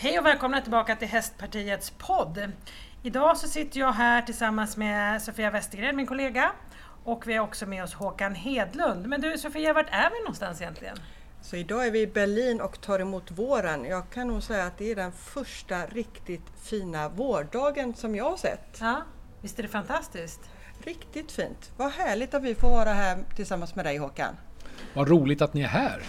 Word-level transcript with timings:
Hej 0.00 0.18
och 0.18 0.26
välkomna 0.26 0.60
tillbaka 0.60 0.96
till 0.96 1.08
Hästpartiets 1.08 1.90
podd. 1.90 2.52
Idag 3.02 3.36
så 3.36 3.48
sitter 3.48 3.80
jag 3.80 3.92
här 3.92 4.22
tillsammans 4.22 4.76
med 4.76 5.22
Sofia 5.22 5.50
Westergren, 5.50 5.96
min 5.96 6.06
kollega, 6.06 6.52
och 7.04 7.26
vi 7.26 7.34
har 7.34 7.44
också 7.44 7.66
med 7.66 7.84
oss 7.84 7.94
Håkan 7.94 8.34
Hedlund. 8.34 9.06
Men 9.06 9.20
du 9.20 9.38
Sofia, 9.38 9.72
vart 9.72 9.86
är 9.90 10.10
vi 10.10 10.18
någonstans 10.20 10.60
egentligen? 10.60 10.96
Så 11.40 11.56
idag 11.56 11.86
är 11.86 11.90
vi 11.90 12.00
i 12.00 12.06
Berlin 12.06 12.60
och 12.60 12.80
tar 12.80 12.98
emot 12.98 13.30
våren. 13.30 13.84
Jag 13.84 14.10
kan 14.10 14.28
nog 14.28 14.42
säga 14.42 14.64
att 14.64 14.78
det 14.78 14.90
är 14.90 14.96
den 14.96 15.12
första 15.12 15.86
riktigt 15.86 16.46
fina 16.62 17.08
vårdagen 17.08 17.94
som 17.94 18.14
jag 18.14 18.30
har 18.30 18.36
sett. 18.36 18.78
Ja, 18.80 19.02
visst 19.40 19.58
är 19.58 19.62
det 19.62 19.68
fantastiskt? 19.68 20.40
Riktigt 20.84 21.32
fint. 21.32 21.70
Vad 21.76 21.92
härligt 21.92 22.34
att 22.34 22.42
vi 22.42 22.54
får 22.54 22.70
vara 22.70 22.92
här 22.92 23.18
tillsammans 23.36 23.74
med 23.74 23.84
dig 23.84 23.96
Håkan. 23.96 24.36
Vad 24.94 25.08
roligt 25.08 25.42
att 25.42 25.54
ni 25.54 25.60
är 25.60 25.68
här. 25.68 26.02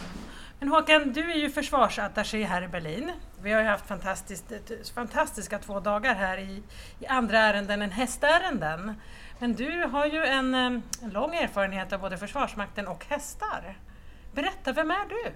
Men 0.60 0.70
Håkan, 0.70 1.14
du 1.14 1.32
är 1.32 1.38
ju 1.38 1.50
försvarsattaché 1.50 2.44
här 2.44 2.62
i 2.62 2.68
Berlin. 2.68 3.12
Vi 3.44 3.52
har 3.52 3.62
ju 3.62 3.68
haft 3.68 3.86
fantastiska 4.94 5.60
två 5.60 5.80
dagar 5.80 6.16
här 6.16 6.38
i, 6.38 6.64
i 7.00 7.06
andra 7.08 7.40
ärenden 7.40 7.82
än 7.82 7.92
hästärenden. 7.92 8.94
Men 9.40 9.54
du 9.54 9.84
har 9.92 10.06
ju 10.06 10.26
en, 10.26 10.56
eh, 10.56 10.82
en 11.04 11.10
lång 11.14 11.36
erfarenhet 11.36 11.94
av 11.94 12.00
både 12.00 12.18
Försvarsmakten 12.18 12.88
och 12.88 13.06
hästar. 13.06 13.78
Berätta, 14.34 14.74
vem 14.74 14.92
är 14.92 15.10
du? 15.10 15.32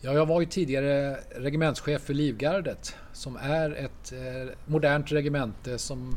Ja, 0.00 0.12
jag 0.12 0.26
var 0.26 0.40
ju 0.40 0.46
tidigare 0.46 1.16
regementschef 1.36 2.02
för 2.02 2.14
Livgardet 2.14 2.96
som 3.12 3.36
är 3.36 3.70
ett 3.70 4.12
eh, 4.12 4.54
modernt 4.66 5.12
regemente 5.12 5.78
som 5.78 6.14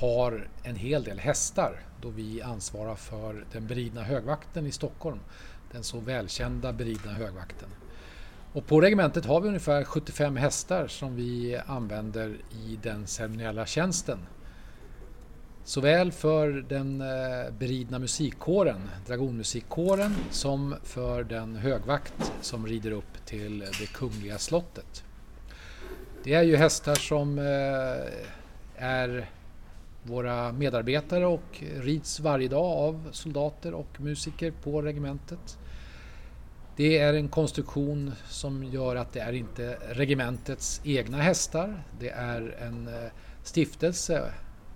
har 0.00 0.48
en 0.62 0.76
hel 0.76 1.04
del 1.04 1.18
hästar 1.18 1.80
då 2.02 2.08
vi 2.08 2.42
ansvarar 2.42 2.94
för 2.94 3.44
den 3.52 3.66
beridna 3.66 4.02
högvakten 4.02 4.66
i 4.66 4.72
Stockholm. 4.72 5.20
Den 5.72 5.84
så 5.84 6.00
välkända 6.00 6.72
beridna 6.72 7.12
högvakten. 7.12 7.68
Och 8.56 8.66
på 8.66 8.80
regementet 8.80 9.24
har 9.24 9.40
vi 9.40 9.48
ungefär 9.48 9.84
75 9.84 10.36
hästar 10.36 10.86
som 10.86 11.16
vi 11.16 11.60
använder 11.66 12.36
i 12.66 12.78
den 12.82 13.06
ceremoniella 13.06 13.66
tjänsten. 13.66 14.18
Såväl 15.64 16.12
för 16.12 16.48
den 16.68 17.00
eh, 17.00 17.52
beridna 17.58 17.98
musikkåren, 17.98 18.90
dragonmusikkåren, 19.06 20.14
som 20.30 20.74
för 20.82 21.24
den 21.24 21.56
högvakt 21.56 22.32
som 22.40 22.66
rider 22.66 22.90
upp 22.90 23.26
till 23.26 23.58
det 23.58 23.92
kungliga 23.92 24.38
slottet. 24.38 25.04
Det 26.24 26.34
är 26.34 26.42
ju 26.42 26.56
hästar 26.56 26.94
som 26.94 27.38
eh, 27.38 28.84
är 28.84 29.30
våra 30.02 30.52
medarbetare 30.52 31.26
och 31.26 31.62
rids 31.80 32.20
varje 32.20 32.48
dag 32.48 32.78
av 32.78 33.08
soldater 33.12 33.74
och 33.74 34.00
musiker 34.00 34.50
på 34.50 34.82
regementet. 34.82 35.58
Det 36.76 36.98
är 36.98 37.14
en 37.14 37.28
konstruktion 37.28 38.12
som 38.28 38.64
gör 38.64 38.96
att 38.96 39.12
det 39.12 39.20
är 39.20 39.32
inte 39.32 39.78
regementets 39.88 40.80
egna 40.84 41.16
hästar. 41.16 41.82
Det 42.00 42.10
är 42.10 42.56
en 42.60 42.88
eh, 42.88 43.10
stiftelse 43.42 44.32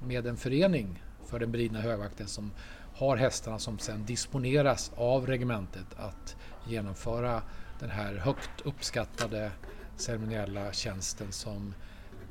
med 0.07 0.27
en 0.27 0.37
förening 0.37 1.03
för 1.27 1.39
den 1.39 1.53
beridna 1.53 1.81
högvakten 1.81 2.27
som 2.27 2.53
har 2.95 3.17
hästarna 3.17 3.59
som 3.59 3.79
sedan 3.79 4.05
disponeras 4.07 4.93
av 4.97 5.27
regementet 5.27 5.87
att 5.97 6.37
genomföra 6.69 7.43
den 7.81 7.91
här 7.91 8.15
högt 8.15 8.61
uppskattade 8.65 9.51
ceremoniella 9.97 10.73
tjänsten 10.73 11.33
som 11.33 11.75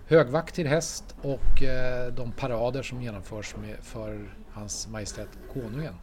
högvakt 0.07 0.55
till 0.55 0.67
häst 0.67 1.15
och 1.21 1.63
eh, 1.63 2.13
de 2.13 2.31
parader 2.31 2.83
som 2.83 3.01
genomförs 3.01 3.55
för 3.81 4.33
Hans 4.51 4.87
Majestät 4.87 5.29
Konungen. 5.53 5.93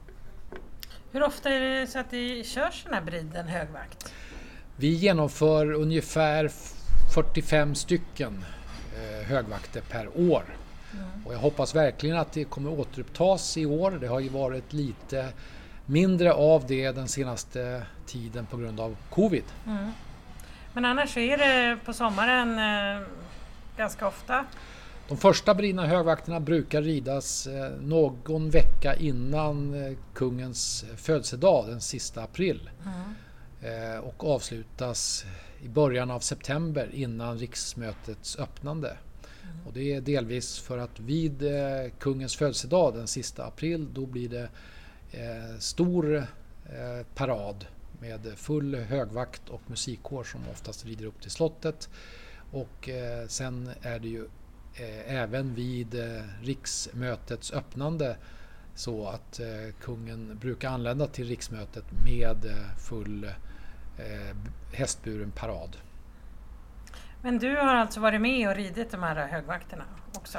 Hur 1.12 1.22
ofta 1.22 1.50
är 1.50 1.60
det 1.60 1.86
så 1.86 1.98
att 1.98 2.10
det 2.10 2.46
körs 2.46 2.84
den 2.84 2.94
här 2.94 3.00
briden 3.00 3.48
högvakt? 3.48 4.12
Vi 4.76 4.88
genomför 4.88 5.72
ungefär 5.72 6.50
45 7.14 7.74
stycken 7.74 8.44
eh, 8.96 9.26
högvakter 9.26 9.80
per 9.80 10.08
år. 10.30 10.44
Mm. 10.92 11.26
Och 11.26 11.34
jag 11.34 11.38
hoppas 11.38 11.74
verkligen 11.74 12.16
att 12.16 12.32
det 12.32 12.44
kommer 12.44 12.70
återupptas 12.70 13.56
i 13.56 13.66
år. 13.66 13.90
Det 13.90 14.06
har 14.06 14.20
ju 14.20 14.28
varit 14.28 14.72
lite 14.72 15.28
mindre 15.86 16.32
av 16.32 16.66
det 16.66 16.92
den 16.92 17.08
senaste 17.08 17.82
tiden 18.06 18.46
på 18.46 18.56
grund 18.56 18.80
av 18.80 18.96
Covid. 19.10 19.44
Mm. 19.66 19.92
Men 20.72 20.84
annars 20.84 21.16
är 21.16 21.38
det 21.38 21.78
på 21.84 21.92
sommaren 21.92 22.58
eh, 22.58 23.06
ganska 23.76 24.08
ofta? 24.08 24.44
De 25.08 25.16
första 25.16 25.54
beridna 25.54 25.86
högvakterna 25.86 26.40
brukar 26.40 26.82
ridas 26.82 27.46
eh, 27.46 27.70
någon 27.80 28.50
vecka 28.50 28.94
innan 28.96 29.74
eh, 29.74 29.96
kungens 30.14 30.84
födelsedag, 30.96 31.68
den 31.68 31.80
sista 31.80 32.22
april. 32.22 32.70
Mm. 32.84 33.12
Och 34.02 34.24
avslutas 34.24 35.24
i 35.62 35.68
början 35.68 36.10
av 36.10 36.20
september 36.20 36.90
innan 36.92 37.38
riksmötets 37.38 38.38
öppnande. 38.38 38.88
Mm. 38.88 39.66
Och 39.66 39.72
det 39.72 39.94
är 39.94 40.00
delvis 40.00 40.58
för 40.58 40.78
att 40.78 41.00
vid 41.00 41.42
kungens 41.98 42.36
födelsedag 42.36 42.94
den 42.94 43.06
sista 43.06 43.44
april 43.44 43.88
då 43.94 44.06
blir 44.06 44.28
det 44.28 44.48
stor 45.58 46.26
parad 47.14 47.66
med 48.00 48.32
full 48.36 48.74
högvakt 48.74 49.48
och 49.48 49.60
musikkår 49.66 50.24
som 50.24 50.40
oftast 50.52 50.84
rider 50.84 51.06
upp 51.06 51.20
till 51.22 51.30
slottet. 51.30 51.88
Och 52.50 52.88
sen 53.28 53.70
är 53.82 53.98
det 53.98 54.08
ju 54.08 54.28
även 55.06 55.54
vid 55.54 55.94
eh, 55.94 56.22
riksmötets 56.42 57.52
öppnande 57.52 58.16
så 58.74 59.08
att 59.08 59.40
eh, 59.40 59.46
kungen 59.80 60.38
brukar 60.40 60.70
anlända 60.70 61.06
till 61.06 61.28
riksmötet 61.28 61.84
med 62.04 62.36
full 62.88 63.30
hästburen 64.72 65.30
parad. 65.30 65.76
Men 67.22 67.38
du 67.38 67.56
har 67.56 67.74
alltså 67.74 68.00
varit 68.00 68.20
med 68.20 68.48
och 68.48 68.56
ridit 68.56 68.90
de 68.90 69.02
här 69.02 69.26
högvakterna 69.26 69.84
också? 70.14 70.38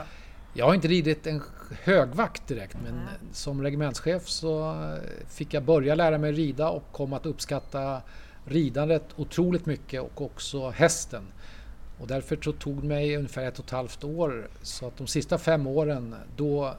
Jag 0.53 0.65
har 0.65 0.73
inte 0.73 0.87
ridit 0.87 1.27
en 1.27 1.41
högvakt 1.83 2.47
direkt 2.47 2.77
men 2.83 2.93
mm. 2.93 3.07
som 3.31 3.63
regementschef 3.63 4.27
så 4.27 4.75
fick 5.29 5.53
jag 5.53 5.63
börja 5.63 5.95
lära 5.95 6.17
mig 6.17 6.31
rida 6.31 6.69
och 6.69 6.91
kom 6.91 7.13
att 7.13 7.25
uppskatta 7.25 8.01
ridandet 8.45 9.03
otroligt 9.15 9.65
mycket 9.65 10.01
och 10.01 10.21
också 10.21 10.69
hästen. 10.69 11.23
Och 11.99 12.07
därför 12.07 12.35
tog 12.35 12.81
det 12.81 12.87
mig 12.87 13.17
ungefär 13.17 13.45
ett 13.45 13.59
och 13.59 13.65
ett 13.65 13.71
halvt 13.71 14.03
år. 14.03 14.47
Så 14.61 14.87
att 14.87 14.97
de 14.97 15.07
sista 15.07 15.37
fem 15.37 15.67
åren 15.67 16.15
då 16.35 16.75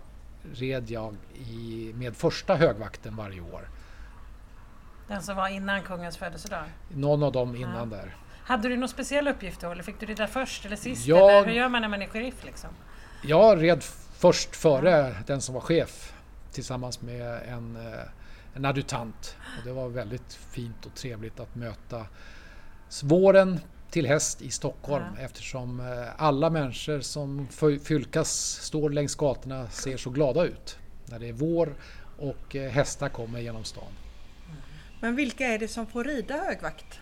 red 0.54 0.90
jag 0.90 1.16
i, 1.50 1.92
med 1.94 2.16
första 2.16 2.54
högvakten 2.56 3.16
varje 3.16 3.40
år. 3.40 3.68
Den 5.08 5.22
som 5.22 5.36
var 5.36 5.48
innan 5.48 5.82
kungens 5.82 6.16
födelsedag? 6.16 6.64
Någon 6.88 7.22
av 7.22 7.32
dem 7.32 7.56
innan 7.56 7.90
ja. 7.90 7.96
där. 7.96 8.16
Hade 8.42 8.68
du 8.68 8.76
någon 8.76 8.88
speciell 8.88 9.28
uppgift 9.28 9.60
då? 9.60 9.70
Eller 9.70 9.82
fick 9.82 10.00
du 10.00 10.06
rida 10.06 10.26
först 10.26 10.66
eller 10.66 10.76
sist? 10.76 11.06
Jag, 11.06 11.32
eller 11.32 11.46
hur 11.46 11.52
gör 11.52 11.68
man 11.68 11.82
när 11.82 11.88
man 11.88 12.02
är 12.02 12.06
sheriff? 12.06 12.44
Liksom? 12.44 12.70
Jag 13.22 13.62
red 13.62 13.82
först 14.18 14.56
före 14.56 14.90
ja. 14.90 15.14
den 15.26 15.40
som 15.40 15.54
var 15.54 15.60
chef 15.60 16.12
tillsammans 16.52 17.02
med 17.02 17.42
en, 17.48 17.76
eh, 17.76 18.00
en 18.54 18.64
adjutant. 18.64 19.36
Och 19.58 19.64
det 19.64 19.72
var 19.72 19.88
väldigt 19.88 20.34
fint 20.34 20.86
och 20.86 20.94
trevligt 20.94 21.40
att 21.40 21.54
möta 21.54 22.06
våren 23.02 23.60
till 23.90 24.06
häst 24.06 24.42
i 24.42 24.50
Stockholm 24.50 25.04
ja. 25.16 25.24
eftersom 25.24 25.80
eh, 25.80 25.86
alla 26.16 26.50
människor 26.50 27.00
som 27.00 27.48
fylkas 27.82 28.60
står 28.62 28.90
längs 28.90 29.14
gatorna 29.14 29.68
ser 29.70 29.96
så 29.96 30.10
glada 30.10 30.44
ut 30.44 30.78
när 31.06 31.18
det 31.18 31.28
är 31.28 31.32
vår 31.32 31.74
och 32.18 32.56
eh, 32.56 32.70
hästar 32.70 33.08
kommer 33.08 33.40
genom 33.40 33.64
stan. 33.64 33.92
Men 35.00 35.16
vilka 35.16 35.46
är 35.46 35.58
det 35.58 35.68
som 35.68 35.86
får 35.86 36.04
rida 36.04 36.34
högvakt? 36.34 36.98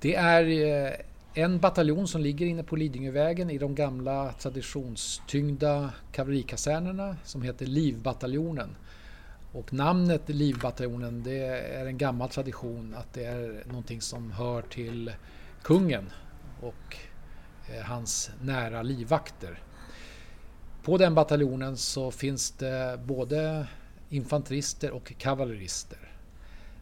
Det 0.00 0.14
är 0.14 0.44
eh, 0.44 0.92
en 1.34 1.58
bataljon 1.58 2.08
som 2.08 2.20
ligger 2.20 2.46
inne 2.46 2.62
på 2.62 2.76
Lidingövägen 2.76 3.50
i 3.50 3.58
de 3.58 3.74
gamla 3.74 4.32
traditionstyngda 4.32 5.90
kavallerikasernerna 6.12 7.16
som 7.24 7.42
heter 7.42 7.66
Livbataljonen. 7.66 8.76
Och 9.52 9.72
namnet 9.72 10.22
Livbataljonen 10.26 11.22
det 11.22 11.38
är 11.46 11.86
en 11.86 11.98
gammal 11.98 12.28
tradition 12.28 12.94
att 12.98 13.14
det 13.14 13.24
är 13.24 13.62
någonting 13.66 14.00
som 14.00 14.30
hör 14.30 14.62
till 14.62 15.12
kungen 15.68 16.10
och 16.60 16.96
eh, 17.68 17.84
hans 17.84 18.30
nära 18.42 18.82
livvakter. 18.82 19.62
På 20.82 20.98
den 20.98 21.14
bataljonen 21.14 21.76
så 21.76 22.10
finns 22.10 22.50
det 22.50 23.00
både 23.04 23.66
infanterister 24.08 24.90
och 24.90 25.12
kavallerister. 25.18 26.12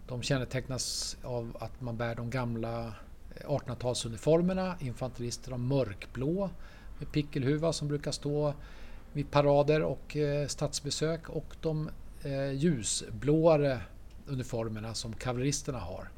De 0.08 0.22
kännetecknas 0.22 1.16
av 1.22 1.56
att 1.60 1.80
man 1.80 1.96
bär 1.96 2.14
de 2.14 2.30
gamla 2.30 2.86
eh, 2.86 3.48
1800-talsuniformerna. 3.48 4.74
Infanterister 4.80 5.50
har 5.50 5.58
mörkblå 5.58 6.50
med 6.98 7.12
pickelhuva 7.12 7.72
som 7.72 7.88
brukar 7.88 8.12
stå 8.12 8.54
vid 9.12 9.30
parader 9.30 9.82
och 9.82 10.16
eh, 10.16 10.46
statsbesök 10.46 11.28
och 11.28 11.56
de 11.60 11.90
eh, 12.22 12.52
ljusblåare 12.52 13.80
uniformerna 14.26 14.94
som 14.94 15.12
kavalleristerna 15.12 15.78
har. 15.78 16.08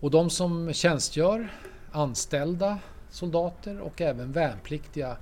Och 0.00 0.10
de 0.10 0.30
som 0.30 0.72
tjänstgör, 0.72 1.52
anställda 1.92 2.78
soldater 3.10 3.80
och 3.80 4.00
även 4.00 4.32
värnpliktiga 4.32 5.16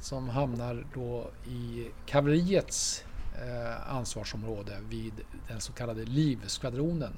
som 0.00 0.28
hamnar 0.28 0.86
då 0.94 1.30
i 1.46 1.88
kavalleriets 2.06 3.04
eh, 3.34 3.94
ansvarsområde 3.94 4.78
vid 4.88 5.12
den 5.48 5.60
så 5.60 5.72
kallade 5.72 6.04
livskvadronen. 6.04 7.12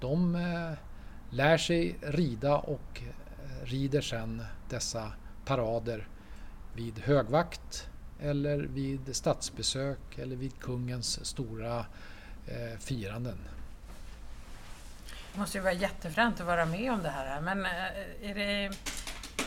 De 0.00 0.34
eh, 0.34 0.72
lär 1.30 1.58
sig 1.58 1.96
rida 2.00 2.56
och 2.56 3.02
eh, 3.02 3.66
rider 3.66 4.00
sedan 4.00 4.42
dessa 4.70 5.12
parader 5.44 6.08
vid 6.74 6.98
högvakt 6.98 7.88
eller 8.20 8.58
vid 8.58 9.16
statsbesök 9.16 10.18
eller 10.18 10.36
vid 10.36 10.58
kungens 10.60 11.26
stora 11.26 11.78
eh, 12.46 12.78
firanden. 12.78 13.38
Det 15.34 15.40
måste 15.40 15.58
ju 15.58 15.64
vara 15.64 15.74
jättefränt 15.74 16.40
att 16.40 16.46
vara 16.46 16.66
med 16.66 16.92
om 16.92 17.02
det 17.02 17.08
här. 17.08 17.40
Men 17.40 17.64
eh, 17.64 18.30
är 18.30 18.34
det, 18.34 18.70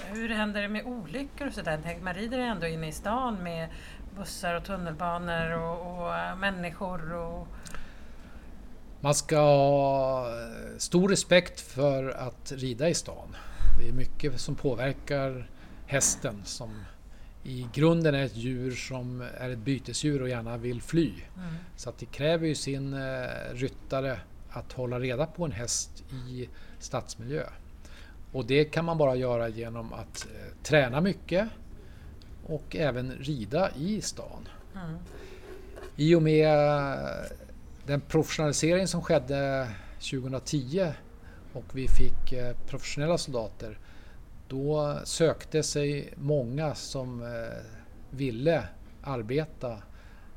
hur 0.07 0.29
händer 0.29 0.61
det 0.61 0.67
med 0.67 0.85
olyckor 0.85 1.47
och 1.47 1.53
sådär? 1.53 1.99
Man 2.01 2.13
rider 2.13 2.37
ändå 2.37 2.67
inne 2.67 2.87
i 2.87 2.91
stan 2.91 3.43
med 3.43 3.69
bussar 4.17 4.55
och 4.55 4.63
tunnelbanor 4.63 5.51
och, 5.51 5.97
och 5.97 6.15
äh, 6.15 6.35
människor. 6.35 7.13
Och... 7.13 7.47
Man 8.99 9.15
ska 9.15 9.39
ha 9.39 10.27
stor 10.77 11.09
respekt 11.09 11.61
för 11.61 12.09
att 12.09 12.51
rida 12.51 12.89
i 12.89 12.93
stan. 12.93 13.35
Det 13.79 13.87
är 13.87 13.93
mycket 13.93 14.39
som 14.39 14.55
påverkar 14.55 15.49
hästen 15.85 16.41
som 16.45 16.83
i 17.43 17.67
grunden 17.73 18.15
är 18.15 18.23
ett 18.23 18.35
djur 18.35 18.71
som 18.71 19.21
är 19.37 19.49
ett 19.49 19.59
bytesdjur 19.59 20.21
och 20.21 20.29
gärna 20.29 20.57
vill 20.57 20.81
fly. 20.81 21.13
Mm. 21.37 21.55
Så 21.75 21.89
att 21.89 21.97
det 21.97 22.05
kräver 22.05 22.47
ju 22.47 22.55
sin 22.55 22.93
eh, 22.93 23.27
ryttare 23.53 24.19
att 24.49 24.73
hålla 24.73 24.99
reda 24.99 25.25
på 25.25 25.45
en 25.45 25.51
häst 25.51 26.03
i 26.29 26.49
stadsmiljö. 26.79 27.43
Och 28.31 28.45
det 28.45 28.65
kan 28.65 28.85
man 28.85 28.97
bara 28.97 29.15
göra 29.15 29.49
genom 29.49 29.93
att 29.93 30.27
eh, 30.35 30.63
träna 30.63 31.01
mycket 31.01 31.47
och 32.45 32.75
även 32.75 33.11
rida 33.11 33.71
i 33.75 34.01
stan. 34.01 34.47
Mm. 34.75 34.97
I 35.95 36.15
och 36.15 36.21
med 36.21 36.97
den 37.85 38.01
professionalisering 38.01 38.87
som 38.87 39.01
skedde 39.01 39.67
2010 40.11 40.91
och 41.53 41.65
vi 41.73 41.87
fick 41.87 42.33
eh, 42.33 42.55
professionella 42.67 43.17
soldater 43.17 43.79
då 44.47 44.99
sökte 45.03 45.63
sig 45.63 46.13
många 46.15 46.75
som 46.75 47.21
eh, 47.21 47.27
ville 48.09 48.63
arbeta 49.03 49.77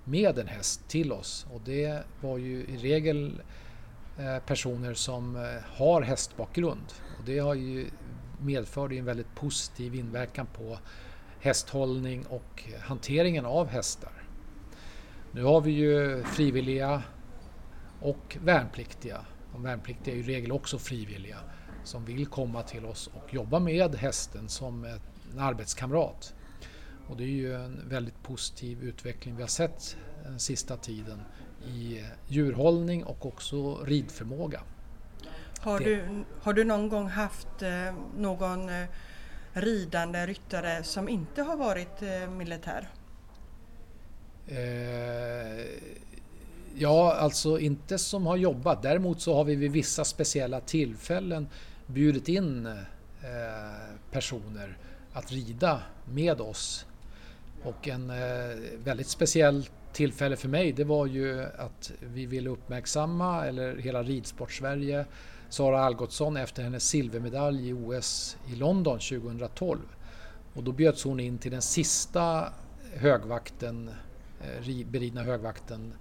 med 0.04 0.38
en 0.38 0.46
häst 0.46 0.88
till 0.88 1.12
oss 1.12 1.46
och 1.54 1.60
det 1.64 2.02
var 2.20 2.38
ju 2.38 2.64
i 2.64 2.76
regel 2.76 3.26
eh, 3.26 3.44
Eh, 4.20 4.38
personer 4.38 4.94
som 4.94 5.36
eh, 5.36 5.42
har 5.76 6.02
hästbakgrund 6.02 6.92
och 7.18 7.24
det 7.24 7.38
har 7.38 7.54
ju 7.54 7.90
medfört 8.40 8.92
en 8.92 9.04
väldigt 9.04 9.34
positiv 9.34 9.94
inverkan 9.94 10.46
på 10.46 10.78
hästhållning 11.40 12.26
och 12.26 12.64
hanteringen 12.80 13.46
av 13.46 13.68
hästar. 13.68 14.12
Nu 15.32 15.44
har 15.44 15.60
vi 15.60 15.70
ju 15.70 16.24
frivilliga 16.24 17.02
och 18.00 18.36
värnpliktiga. 18.44 19.24
De 19.52 19.62
värnpliktiga 19.62 20.14
är 20.14 20.18
i 20.18 20.22
regel 20.22 20.52
också 20.52 20.78
frivilliga 20.78 21.38
som 21.84 22.04
vill 22.04 22.26
komma 22.26 22.62
till 22.62 22.84
oss 22.84 23.10
och 23.14 23.34
jobba 23.34 23.58
med 23.58 23.94
hästen 23.94 24.48
som 24.48 24.84
en 24.84 25.38
arbetskamrat. 25.38 26.34
Och 27.08 27.16
det 27.16 27.24
är 27.24 27.28
ju 27.28 27.54
en 27.54 27.88
väldigt 27.88 28.22
positiv 28.22 28.82
utveckling 28.82 29.36
vi 29.36 29.42
har 29.42 29.48
sett 29.48 29.96
den 30.24 30.38
sista 30.38 30.76
tiden 30.76 31.22
i 31.66 32.04
djurhållning 32.28 33.04
och 33.04 33.26
också 33.26 33.84
ridförmåga. 33.84 34.60
Har 35.60 35.78
du, 35.78 36.24
har 36.42 36.52
du 36.52 36.64
någon 36.64 36.88
gång 36.88 37.08
haft 37.08 37.62
eh, 37.62 37.94
någon 38.16 38.68
eh, 38.68 38.86
ridande 39.52 40.26
ryttare 40.26 40.82
som 40.82 41.08
inte 41.08 41.42
har 41.42 41.56
varit 41.56 42.02
eh, 42.02 42.30
militär? 42.30 42.88
Eh, 44.46 45.66
ja, 46.74 47.14
alltså 47.14 47.58
inte 47.58 47.98
som 47.98 48.26
har 48.26 48.36
jobbat. 48.36 48.82
Däremot 48.82 49.20
så 49.20 49.34
har 49.34 49.44
vi 49.44 49.54
vid 49.54 49.72
vissa 49.72 50.04
speciella 50.04 50.60
tillfällen 50.60 51.48
bjudit 51.86 52.28
in 52.28 52.66
eh, 52.66 52.74
personer 54.10 54.78
att 55.12 55.32
rida 55.32 55.82
med 56.04 56.40
oss. 56.40 56.86
Och 57.62 57.88
en 57.88 58.10
eh, 58.10 58.56
väldigt 58.84 59.08
speciell 59.08 59.68
tillfälle 59.92 60.36
för 60.36 60.48
mig 60.48 60.72
det 60.72 60.84
var 60.84 61.06
ju 61.06 61.42
att 61.42 61.92
vi 62.00 62.26
ville 62.26 62.50
uppmärksamma, 62.50 63.46
eller 63.46 63.76
hela 63.76 64.02
Ridsport-Sverige, 64.02 65.04
Sara 65.48 65.84
Algotsson 65.84 66.36
efter 66.36 66.62
hennes 66.62 66.88
silvermedalj 66.88 67.68
i 67.68 67.72
OS 67.72 68.36
i 68.52 68.56
London 68.56 68.98
2012. 68.98 69.78
Och 70.54 70.64
då 70.64 70.72
bjöds 70.72 71.04
hon 71.04 71.20
in 71.20 71.38
till 71.38 71.50
den 71.50 71.62
sista 71.62 72.52
högvakten, 72.94 73.90
eh, 74.40 74.86
beridna 74.86 75.22
högvakten 75.22 75.94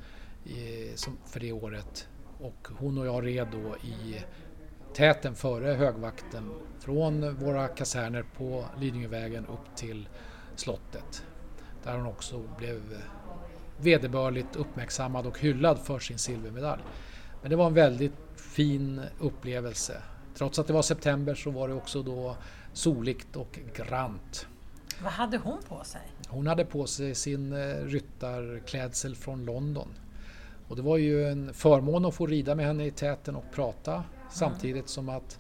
för 1.26 1.40
det 1.40 1.52
året. 1.52 2.08
Och 2.40 2.68
hon 2.78 2.98
och 2.98 3.06
jag 3.06 3.26
red 3.26 3.48
då 3.52 3.76
i 3.88 4.24
täten 4.94 5.36
före 5.36 5.74
högvakten 5.74 6.52
från 6.80 7.36
våra 7.36 7.68
kaserner 7.68 8.26
på 8.38 8.66
Lidingövägen 8.80 9.46
upp 9.46 9.76
till 9.76 10.10
slottet. 10.56 11.24
Där 11.84 11.98
hon 11.98 12.06
också 12.06 12.44
blev 12.58 12.82
vederbörligt 13.82 14.56
uppmärksammad 14.56 15.26
och 15.26 15.40
hyllad 15.40 15.80
för 15.80 16.00
sin 16.00 16.18
silvermedalj. 16.18 16.82
Men 17.42 17.50
det 17.50 17.56
var 17.56 17.68
en 17.68 17.74
väldigt 17.74 18.14
fin 18.36 19.02
upplevelse. 19.20 20.02
Trots 20.36 20.60
att 20.60 20.68
det 20.68 20.74
var 20.74 20.82
september 20.82 21.36
så 21.36 21.52
var 21.52 21.68
det 21.68 21.74
också 21.74 22.04
då 22.04 22.36
soligt 22.74 23.36
och 23.36 23.60
grant. 23.76 24.48
Vad 25.04 25.12
hade 25.12 25.38
hon 25.38 25.58
på 25.68 25.84
sig? 25.84 26.02
Hon 26.28 26.48
hade 26.48 26.66
på 26.66 26.88
sig 26.88 27.16
sin 27.16 27.54
eh, 27.54 27.76
ryttarklädsel 27.86 29.16
från 29.16 29.46
London. 29.46 29.88
Och 30.68 30.76
det 30.76 30.82
var 30.82 30.98
ju 30.98 31.28
en 31.28 31.54
förmån 31.54 32.06
att 32.06 32.16
få 32.16 32.28
rida 32.28 32.56
med 32.56 32.66
henne 32.66 32.86
i 32.86 32.92
täten 32.92 33.36
och 33.36 33.46
prata 33.54 33.94
mm. 33.94 34.06
samtidigt 34.30 34.90
som 34.90 35.10
att 35.10 35.40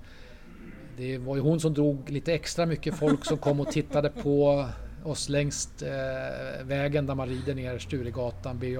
det 0.98 1.18
var 1.18 1.36
ju 1.36 1.42
hon 1.42 1.60
som 1.60 1.74
drog 1.74 2.10
lite 2.10 2.34
extra 2.34 2.66
mycket 2.66 2.96
folk 2.96 3.26
som 3.26 3.38
kom 3.38 3.60
och 3.60 3.72
tittade 3.72 4.10
på 4.10 4.68
oss 5.04 5.30
längs 5.30 5.82
eh, 5.82 6.66
vägen 6.66 7.06
där 7.06 7.16
man 7.16 7.28
rider 7.28 7.56
ner 7.56 7.80
Sturegatan, 7.80 8.60
Birger 8.60 8.80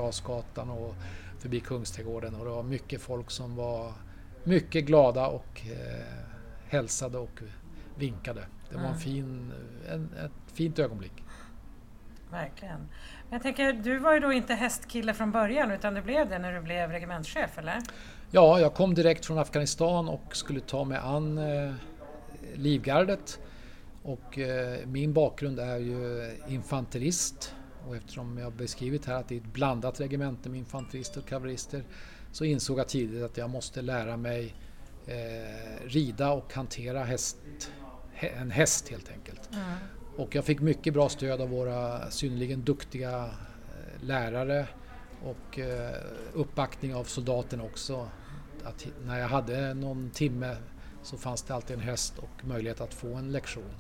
och 0.70 0.96
förbi 1.40 1.60
Kungsträdgården 1.60 2.36
och 2.36 2.46
det 2.46 2.52
var 2.52 2.64
mycket 2.64 3.02
folk 3.02 3.32
som 3.32 3.56
var 3.56 3.94
mycket 4.44 4.86
glada 4.86 5.28
och 5.28 5.62
eh, 5.66 6.06
hälsade 6.68 7.18
och 7.18 7.40
vinkade. 7.96 8.46
Det 8.70 8.76
var 8.76 8.84
en 8.84 8.88
mm. 8.88 9.00
fin, 9.00 9.52
en, 9.90 10.10
ett 10.26 10.54
fint 10.54 10.80
ögonblick. 10.80 11.24
Verkligen. 12.32 12.90
Jag 13.30 13.42
tänker, 13.42 13.74
du 13.74 13.98
var 13.98 14.14
ju 14.14 14.20
då 14.20 14.32
inte 14.32 14.54
hästkille 14.54 15.14
från 15.14 15.32
början 15.32 15.72
utan 15.72 15.94
du 15.94 16.02
blev 16.02 16.30
det 16.30 16.40
när 16.40 16.54
du 16.54 16.62
blev 16.62 16.92
regementschef, 16.92 17.58
eller? 17.58 17.82
Ja, 18.32 18.60
jag 18.60 18.74
kom 18.74 18.94
direkt 18.94 19.26
från 19.26 19.38
Afghanistan 19.38 20.10
och 20.10 20.36
skulle 20.36 20.60
ta 20.60 20.84
mig 20.84 20.98
an 20.98 21.38
eh, 21.38 21.74
Livgardet. 22.56 23.40
Och 24.10 24.40
eh, 24.40 24.88
min 24.88 25.14
bakgrund 25.14 25.60
är 25.60 25.78
ju 25.78 26.32
infanterist 26.48 27.56
och 27.88 27.96
eftersom 27.96 28.38
jag 28.38 28.54
beskrivit 28.54 29.06
här 29.06 29.14
att 29.14 29.28
det 29.28 29.36
är 29.36 29.40
ett 29.40 29.54
blandat 29.54 30.00
regemente 30.00 30.50
med 30.50 30.60
infanterister 30.60 31.22
och 31.22 31.28
kavallerister 31.28 31.84
så 32.32 32.46
insåg 32.46 32.80
jag 32.80 32.88
tidigt 32.88 33.24
att 33.24 33.38
jag 33.38 33.50
måste 33.50 33.82
lära 33.82 34.18
mig 34.18 34.56
eh, 35.08 35.88
rida 35.88 36.32
och 36.32 36.54
hantera 36.54 37.04
häst, 37.04 37.38
en 38.20 38.52
häst 38.52 38.90
helt 38.90 39.12
enkelt. 39.12 39.50
Mm. 39.54 39.76
Och 40.18 40.36
jag 40.36 40.46
fick 40.46 40.60
mycket 40.60 40.94
bra 40.94 41.10
stöd 41.10 41.42
av 41.42 41.50
våra 41.50 42.12
synnerligen 42.12 42.62
duktiga 42.62 43.26
eh, 43.26 44.04
lärare 44.04 44.68
och 45.24 45.60
eh, 45.60 45.96
uppbackning 46.34 46.96
av 46.96 47.04
soldaterna 47.04 47.64
också. 47.64 48.10
Att 48.64 48.88
när 49.06 49.20
jag 49.20 49.28
hade 49.28 49.74
någon 49.74 50.10
timme 50.10 50.56
så 51.04 51.18
fanns 51.18 51.42
det 51.42 51.56
alltid 51.56 51.76
en 51.76 51.84
häst 51.84 52.14
och 52.18 52.46
möjlighet 52.46 52.82
att 52.82 52.94
få 52.94 53.16
en 53.16 53.32
lektion. 53.32 53.74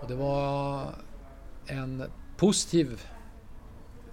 Och 0.00 0.08
det 0.08 0.14
var 0.14 0.94
en 1.66 2.10
positiv 2.36 3.02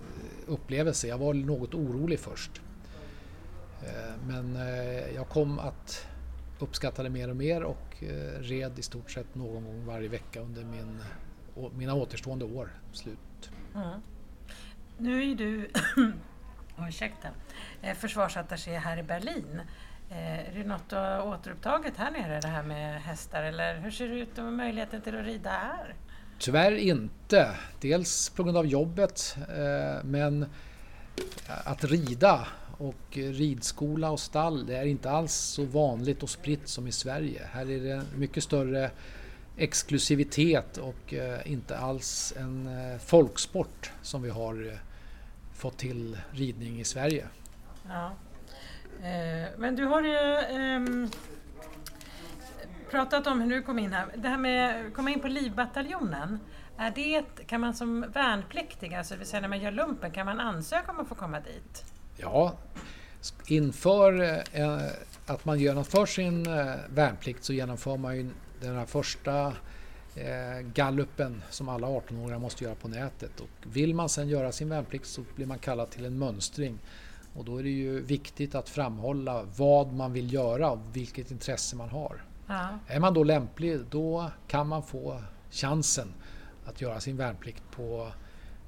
eh, 0.02 0.54
upplevelse. 0.54 1.08
Jag 1.08 1.18
var 1.18 1.34
något 1.34 1.74
orolig 1.74 2.20
först. 2.20 2.62
Eh, 3.84 4.14
men 4.28 4.56
eh, 4.56 5.16
jag 5.16 5.30
kom 5.30 5.60
att 5.60 6.08
uppskatta 6.60 7.04
det 7.04 7.10
mer 7.10 7.30
och 7.30 7.36
mer 7.36 7.64
och 7.64 8.04
red 8.40 8.80
i 8.80 8.82
stort 8.82 9.12
sett 9.12 9.36
någon 9.36 9.64
gång 9.64 9.86
varje 9.86 10.08
vecka 10.08 10.42
under 10.42 10.64
min, 10.64 11.02
mina 11.78 11.94
återstående 11.94 12.46
år. 12.46 12.70
Slut. 12.92 13.52
Mm. 13.76 14.02
Nu 14.98 15.32
är 15.32 15.36
du 15.36 15.70
ursäkta, 16.88 17.28
försvarsattaché 17.96 18.78
här 18.78 18.98
i 18.98 19.04
Berlin. 19.04 19.62
Är 20.10 20.52
det 20.56 20.64
något 20.64 20.90
du 20.90 20.96
har 20.96 21.28
återupptagit 21.28 21.98
här 21.98 22.12
nere, 22.12 22.40
det 22.40 22.48
här 22.48 22.64
med 22.64 23.02
hästar? 23.02 23.44
Eller 23.44 23.80
hur 23.80 23.92
ser 23.92 24.08
det 24.08 24.16
ut 24.16 24.38
med 24.38 24.54
möjligheten 24.54 25.02
till 25.02 25.20
att 25.20 25.26
rida 25.26 25.50
här? 25.50 25.96
Tyvärr 26.40 26.72
inte. 26.72 27.50
Dels 27.82 28.30
på 28.30 28.44
grund 28.44 28.58
av 28.58 28.66
jobbet 28.66 29.38
eh, 29.38 30.04
men 30.04 30.46
att 31.48 31.84
rida 31.84 32.48
och 32.78 33.06
ridskola 33.14 34.12
och 34.12 34.20
stall 34.20 34.66
det 34.66 34.78
är 34.78 34.86
inte 34.86 35.12
alls 35.12 35.34
så 35.34 35.66
vanligt 35.66 36.24
och 36.24 36.30
spritt 36.30 36.68
som 36.68 36.88
i 36.88 36.92
Sverige. 36.92 37.42
Här 37.52 37.72
är 37.72 37.80
det 37.80 38.04
mycket 38.16 38.44
större 38.44 38.92
exklusivitet 39.58 40.78
och 40.78 41.14
eh, 41.14 41.52
inte 41.52 41.78
alls 41.78 42.34
en 42.38 42.68
eh, 42.68 42.98
folksport 42.98 43.92
som 44.02 44.22
vi 44.22 44.30
har 44.30 44.80
fått 45.54 45.78
till 45.78 46.18
ridning 46.32 46.80
i 46.80 46.84
Sverige. 46.84 47.26
Ja. 47.88 48.12
Eh, 49.04 49.50
men 49.58 49.76
du 49.76 49.86
har 49.86 50.02
ju 50.02 51.08
pratat 52.92 53.28
om 53.28 53.42
hur 53.42 53.50
du 53.50 53.62
kom 53.62 53.80
in 53.80 53.94
här. 53.94 54.06
Det 54.16 54.30
här 54.30 54.38
med 54.38 54.88
att 54.88 54.94
komma 54.94 55.10
in 55.10 55.20
på 55.20 55.28
Livbataljonen. 55.28 56.40
Är 56.78 56.92
det, 56.96 57.48
kan 57.48 57.62
man 57.62 57.74
som 57.74 58.06
värnpliktig, 58.14 58.94
alltså 58.94 59.14
det 59.14 59.18
vill 59.18 59.28
säga 59.28 59.42
när 59.42 59.48
man 59.48 59.60
gör 59.60 59.72
lumpen, 59.72 60.12
kan 60.12 60.26
man 60.26 60.40
ansöka 60.40 60.92
om 60.92 61.00
att 61.00 61.08
få 61.08 61.16
komma 61.16 61.40
dit? 61.40 61.86
Ja, 62.18 62.58
inför 63.48 64.22
eh, 64.22 64.62
eh, 64.62 64.88
att 65.26 65.46
man 65.46 65.60
genomför 65.60 66.06
sin 66.06 66.48
eh, 66.48 66.76
värnplikt 66.90 67.44
så 67.44 67.54
genomför 67.54 67.98
man 67.98 68.18
ju 68.18 68.30
den 68.62 68.76
här 68.76 68.86
första 68.86 69.54
eh, 70.16 70.60
gallupen 70.74 71.42
som 71.50 71.70
alla 71.70 71.88
18-åringar 71.88 72.40
måste 72.40 72.64
göra 72.64 72.76
på 72.76 72.88
nätet. 72.88 73.40
Och 73.40 73.50
vill 73.64 73.96
man 73.96 74.10
sedan 74.10 74.30
göra 74.30 74.52
sin 74.52 74.70
värnplikt 74.70 75.06
så 75.06 75.24
blir 75.36 75.46
man 75.46 75.60
kallad 75.60 75.90
till 75.90 76.06
en 76.06 76.20
mönstring. 76.20 76.80
Och 77.36 77.46
då 77.46 77.58
är 77.58 77.64
det 77.64 77.70
ju 77.70 78.02
viktigt 78.02 78.56
att 78.56 78.70
framhålla 78.70 79.44
vad 79.58 79.94
man 79.94 80.14
vill 80.14 80.34
göra 80.34 80.72
och 80.72 80.80
vilket 80.94 81.32
intresse 81.32 81.76
man 81.76 81.90
har. 81.90 82.24
Ja. 82.48 82.80
Är 82.88 83.00
man 83.00 83.14
då 83.14 83.24
lämplig 83.24 83.80
då 83.90 84.32
kan 84.48 84.68
man 84.68 84.84
få 84.84 85.22
chansen 85.52 86.14
att 86.66 86.82
göra 86.82 87.00
sin 87.00 87.18
värnplikt 87.18 87.64
på 87.72 88.12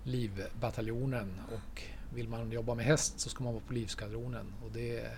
Livbataljonen 0.04 1.42
och 1.48 1.84
vill 2.14 2.30
man 2.30 2.52
jobba 2.52 2.76
med 2.76 2.86
häst 2.86 3.20
så 3.20 3.30
ska 3.30 3.44
man 3.44 3.54
vara 3.54 3.64
på 3.68 3.74
Livskadronen. 3.74 4.54
Och 4.66 4.72
det 4.72 5.12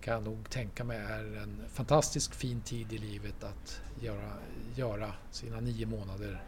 kan 0.00 0.14
jag 0.14 0.22
nog 0.22 0.50
tänka 0.50 0.84
mig 0.84 0.98
är 0.98 1.36
en 1.36 1.64
fantastiskt 1.68 2.34
fin 2.34 2.60
tid 2.60 2.92
i 2.92 2.98
livet 2.98 3.44
att 3.44 3.80
göra, 4.00 4.32
göra 4.74 5.12
sina 5.30 5.60
nio 5.60 5.86
månader 5.86 6.42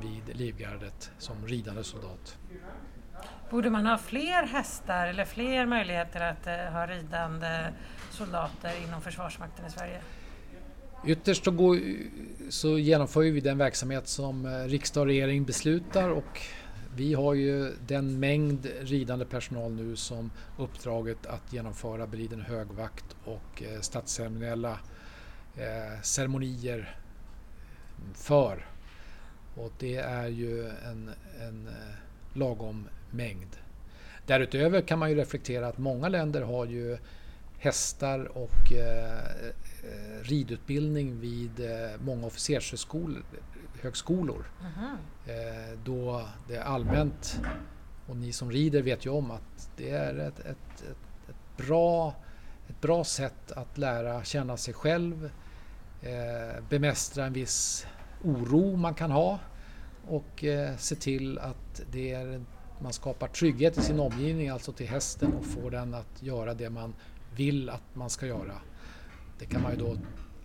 vid 0.00 0.36
Livgardet 0.36 1.10
som 1.18 1.46
ridande 1.46 1.84
soldat. 1.84 2.38
Borde 3.50 3.70
man 3.70 3.86
ha 3.86 3.98
fler 3.98 4.46
hästar 4.46 5.06
eller 5.06 5.24
fler 5.24 5.66
möjligheter 5.66 6.20
att 6.20 6.46
eh, 6.46 6.72
ha 6.72 6.86
ridande 6.86 7.72
soldater 8.10 8.72
inom 8.88 9.00
Försvarsmakten 9.00 9.66
i 9.66 9.70
Sverige? 9.70 10.00
Ytterst 11.06 11.44
så, 11.44 11.50
går, 11.50 11.78
så 12.48 12.78
genomför 12.78 13.20
vi 13.20 13.40
den 13.40 13.58
verksamhet 13.58 14.08
som 14.08 14.46
eh, 14.46 14.50
riksdag 14.50 15.00
och 15.00 15.06
regering 15.06 15.44
beslutar 15.44 16.10
och 16.10 16.40
vi 16.96 17.14
har 17.14 17.34
ju 17.34 17.72
den 17.86 18.20
mängd 18.20 18.66
ridande 18.80 19.24
personal 19.24 19.72
nu 19.72 19.96
som 19.96 20.30
uppdraget 20.58 21.26
att 21.26 21.52
genomföra 21.52 22.06
beriden 22.06 22.40
högvakt 22.40 23.16
och 23.24 23.62
eh, 23.62 23.80
statsceremoniella 23.80 24.78
eh, 25.56 26.02
ceremonier 26.02 26.98
för. 28.14 28.66
Och 29.54 29.72
det 29.78 29.96
är 29.96 30.26
ju 30.26 30.68
en, 30.68 31.10
en 31.40 31.66
eh, 31.66 32.05
lagom 32.36 32.88
mängd. 33.10 33.56
Därutöver 34.26 34.80
kan 34.80 34.98
man 34.98 35.10
ju 35.10 35.16
reflektera 35.16 35.68
att 35.68 35.78
många 35.78 36.08
länder 36.08 36.42
har 36.42 36.66
ju 36.66 36.98
hästar 37.58 38.38
och 38.38 38.72
eh, 38.72 39.14
eh 39.14 40.22
ridutbildning 40.22 41.20
vid 41.20 41.60
eh, 41.60 42.00
många 42.00 42.26
officershögskolor 42.26 43.22
högskolor. 43.82 44.44
Mm. 44.60 44.96
då 45.84 46.28
det 46.48 46.56
är 46.56 46.62
allmänt, 46.62 47.40
och 48.06 48.16
ni 48.16 48.32
som 48.32 48.50
rider 48.50 48.82
vet 48.82 49.06
ju 49.06 49.10
om 49.10 49.30
att 49.30 49.70
det 49.76 49.90
är 49.90 50.14
ett, 50.14 50.38
ett, 50.38 50.46
ett, 50.46 51.28
ett 51.28 51.56
bra, 51.56 52.14
ett 52.68 52.80
bra 52.80 53.04
sätt 53.04 53.52
att 53.52 53.78
lära 53.78 54.24
känna 54.24 54.56
sig 54.56 54.74
själv, 54.74 55.30
eh, 56.02 56.62
bemästra 56.68 57.26
en 57.26 57.32
viss 57.32 57.86
oro 58.24 58.76
man 58.76 58.94
kan 58.94 59.10
ha 59.10 59.38
och 60.06 60.44
eh, 60.44 60.76
se 60.76 60.94
till 60.94 61.38
att 61.38 61.65
det 61.92 62.12
är, 62.12 62.44
man 62.80 62.92
skapar 62.92 63.28
trygghet 63.28 63.78
i 63.78 63.82
sin 63.82 64.00
omgivning, 64.00 64.48
alltså 64.48 64.72
till 64.72 64.88
hästen 64.88 65.32
och 65.32 65.44
får 65.44 65.70
den 65.70 65.94
att 65.94 66.22
göra 66.22 66.54
det 66.54 66.70
man 66.70 66.94
vill 67.36 67.70
att 67.70 67.94
man 67.94 68.10
ska 68.10 68.26
göra. 68.26 68.60
Det 69.38 69.46
kan 69.46 69.62
man 69.62 69.72
ju 69.72 69.78
då 69.78 69.96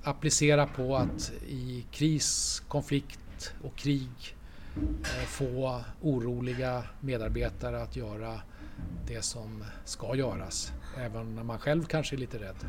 applicera 0.03 0.67
på 0.67 0.95
att 0.95 1.31
i 1.47 1.85
kris, 1.91 2.59
konflikt 2.67 3.53
och 3.63 3.75
krig 3.75 4.35
eh, 5.03 5.25
få 5.25 5.83
oroliga 6.01 6.83
medarbetare 6.99 7.81
att 7.83 7.95
göra 7.95 8.41
det 9.07 9.21
som 9.21 9.63
ska 9.85 10.15
göras, 10.15 10.73
även 10.97 11.35
när 11.35 11.43
man 11.43 11.59
själv 11.59 11.83
kanske 11.83 12.15
är 12.15 12.17
lite 12.17 12.37
rädd. 12.37 12.65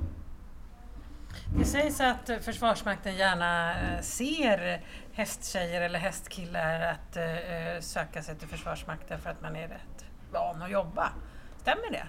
Det 1.58 1.64
sägs 1.64 2.00
att 2.00 2.28
eh, 2.28 2.38
Försvarsmakten 2.38 3.16
gärna 3.16 3.80
eh, 3.82 4.00
ser 4.00 4.82
hästtjejer 5.12 5.80
eller 5.80 5.98
hästkillar 5.98 6.80
att 6.80 7.16
eh, 7.16 7.80
söka 7.80 8.22
sig 8.22 8.36
till 8.36 8.48
Försvarsmakten 8.48 9.20
för 9.20 9.30
att 9.30 9.42
man 9.42 9.56
är 9.56 9.68
rätt 9.68 10.04
van 10.32 10.62
att 10.62 10.70
jobba. 10.70 11.12
Stämmer 11.60 11.90
det? 11.90 12.06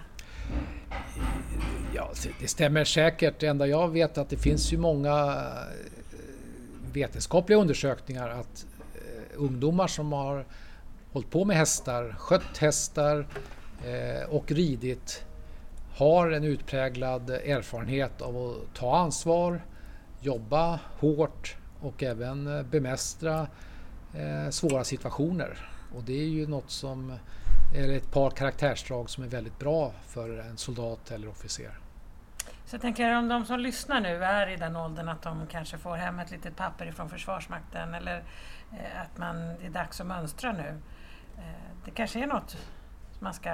Ja, 1.94 2.02
alltså, 2.02 2.28
det 2.40 2.48
stämmer 2.48 2.84
säkert. 2.84 3.40
Det 3.40 3.46
enda 3.46 3.66
jag 3.66 3.88
vet 3.88 4.16
är 4.16 4.22
att 4.22 4.30
det 4.30 4.36
finns 4.36 4.72
ju 4.72 4.78
många 4.78 5.44
vetenskapliga 6.92 7.58
undersökningar 7.58 8.28
att 8.28 8.66
ungdomar 9.34 9.86
som 9.86 10.12
har 10.12 10.46
hållit 11.12 11.30
på 11.30 11.44
med 11.44 11.56
hästar, 11.56 12.14
skött 12.18 12.58
hästar 12.58 13.26
och 14.28 14.52
ridit 14.52 15.24
har 15.94 16.30
en 16.30 16.44
utpräglad 16.44 17.30
erfarenhet 17.30 18.22
av 18.22 18.36
att 18.36 18.74
ta 18.74 18.96
ansvar, 18.96 19.60
jobba 20.20 20.80
hårt 20.98 21.56
och 21.80 22.02
även 22.02 22.68
bemästra 22.70 23.46
eh, 24.14 24.50
svåra 24.50 24.84
situationer. 24.84 25.68
Och 25.94 26.02
det 26.02 26.20
är 26.20 26.28
ju 26.28 26.46
något 26.46 26.70
som, 26.70 27.18
eller 27.74 27.96
ett 27.96 28.12
par 28.12 28.30
karaktärsdrag 28.30 29.10
som 29.10 29.24
är 29.24 29.28
väldigt 29.28 29.58
bra 29.58 29.92
för 30.06 30.38
en 30.38 30.56
soldat 30.56 31.10
eller 31.10 31.28
officer. 31.28 31.78
Så 32.66 32.74
jag 32.74 32.80
tänker 32.80 33.16
om 33.16 33.28
de 33.28 33.44
som 33.44 33.60
lyssnar 33.60 34.00
nu 34.00 34.24
är 34.24 34.48
i 34.48 34.56
den 34.56 34.76
åldern 34.76 35.08
att 35.08 35.22
de 35.22 35.46
kanske 35.46 35.78
får 35.78 35.96
hem 35.96 36.18
ett 36.18 36.30
litet 36.30 36.56
papper 36.56 36.86
ifrån 36.86 37.10
Försvarsmakten 37.10 37.94
eller 37.94 38.22
eh, 38.72 39.00
att 39.02 39.18
man, 39.18 39.36
det 39.36 39.66
är 39.66 39.70
dags 39.70 40.00
att 40.00 40.06
mönstra 40.06 40.52
nu. 40.52 40.80
Eh, 41.36 41.42
det 41.84 41.90
kanske 41.90 42.22
är 42.22 42.26
något 42.26 42.50
som 42.50 43.24
man 43.24 43.34
ska 43.34 43.50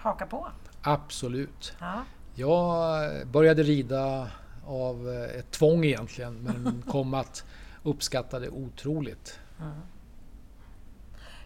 haka 0.00 0.26
på? 0.26 0.48
Absolut. 0.86 1.74
Ja. 1.80 2.04
Jag 2.34 3.26
började 3.26 3.62
rida 3.62 4.30
av 4.66 5.08
eh, 5.08 5.38
ett 5.38 5.50
tvång 5.50 5.84
egentligen 5.84 6.34
men 6.42 6.82
kom 6.90 7.14
att 7.14 7.44
uppskatta 7.82 8.38
det 8.38 8.48
otroligt. 8.48 9.40
Mm. 9.60 9.72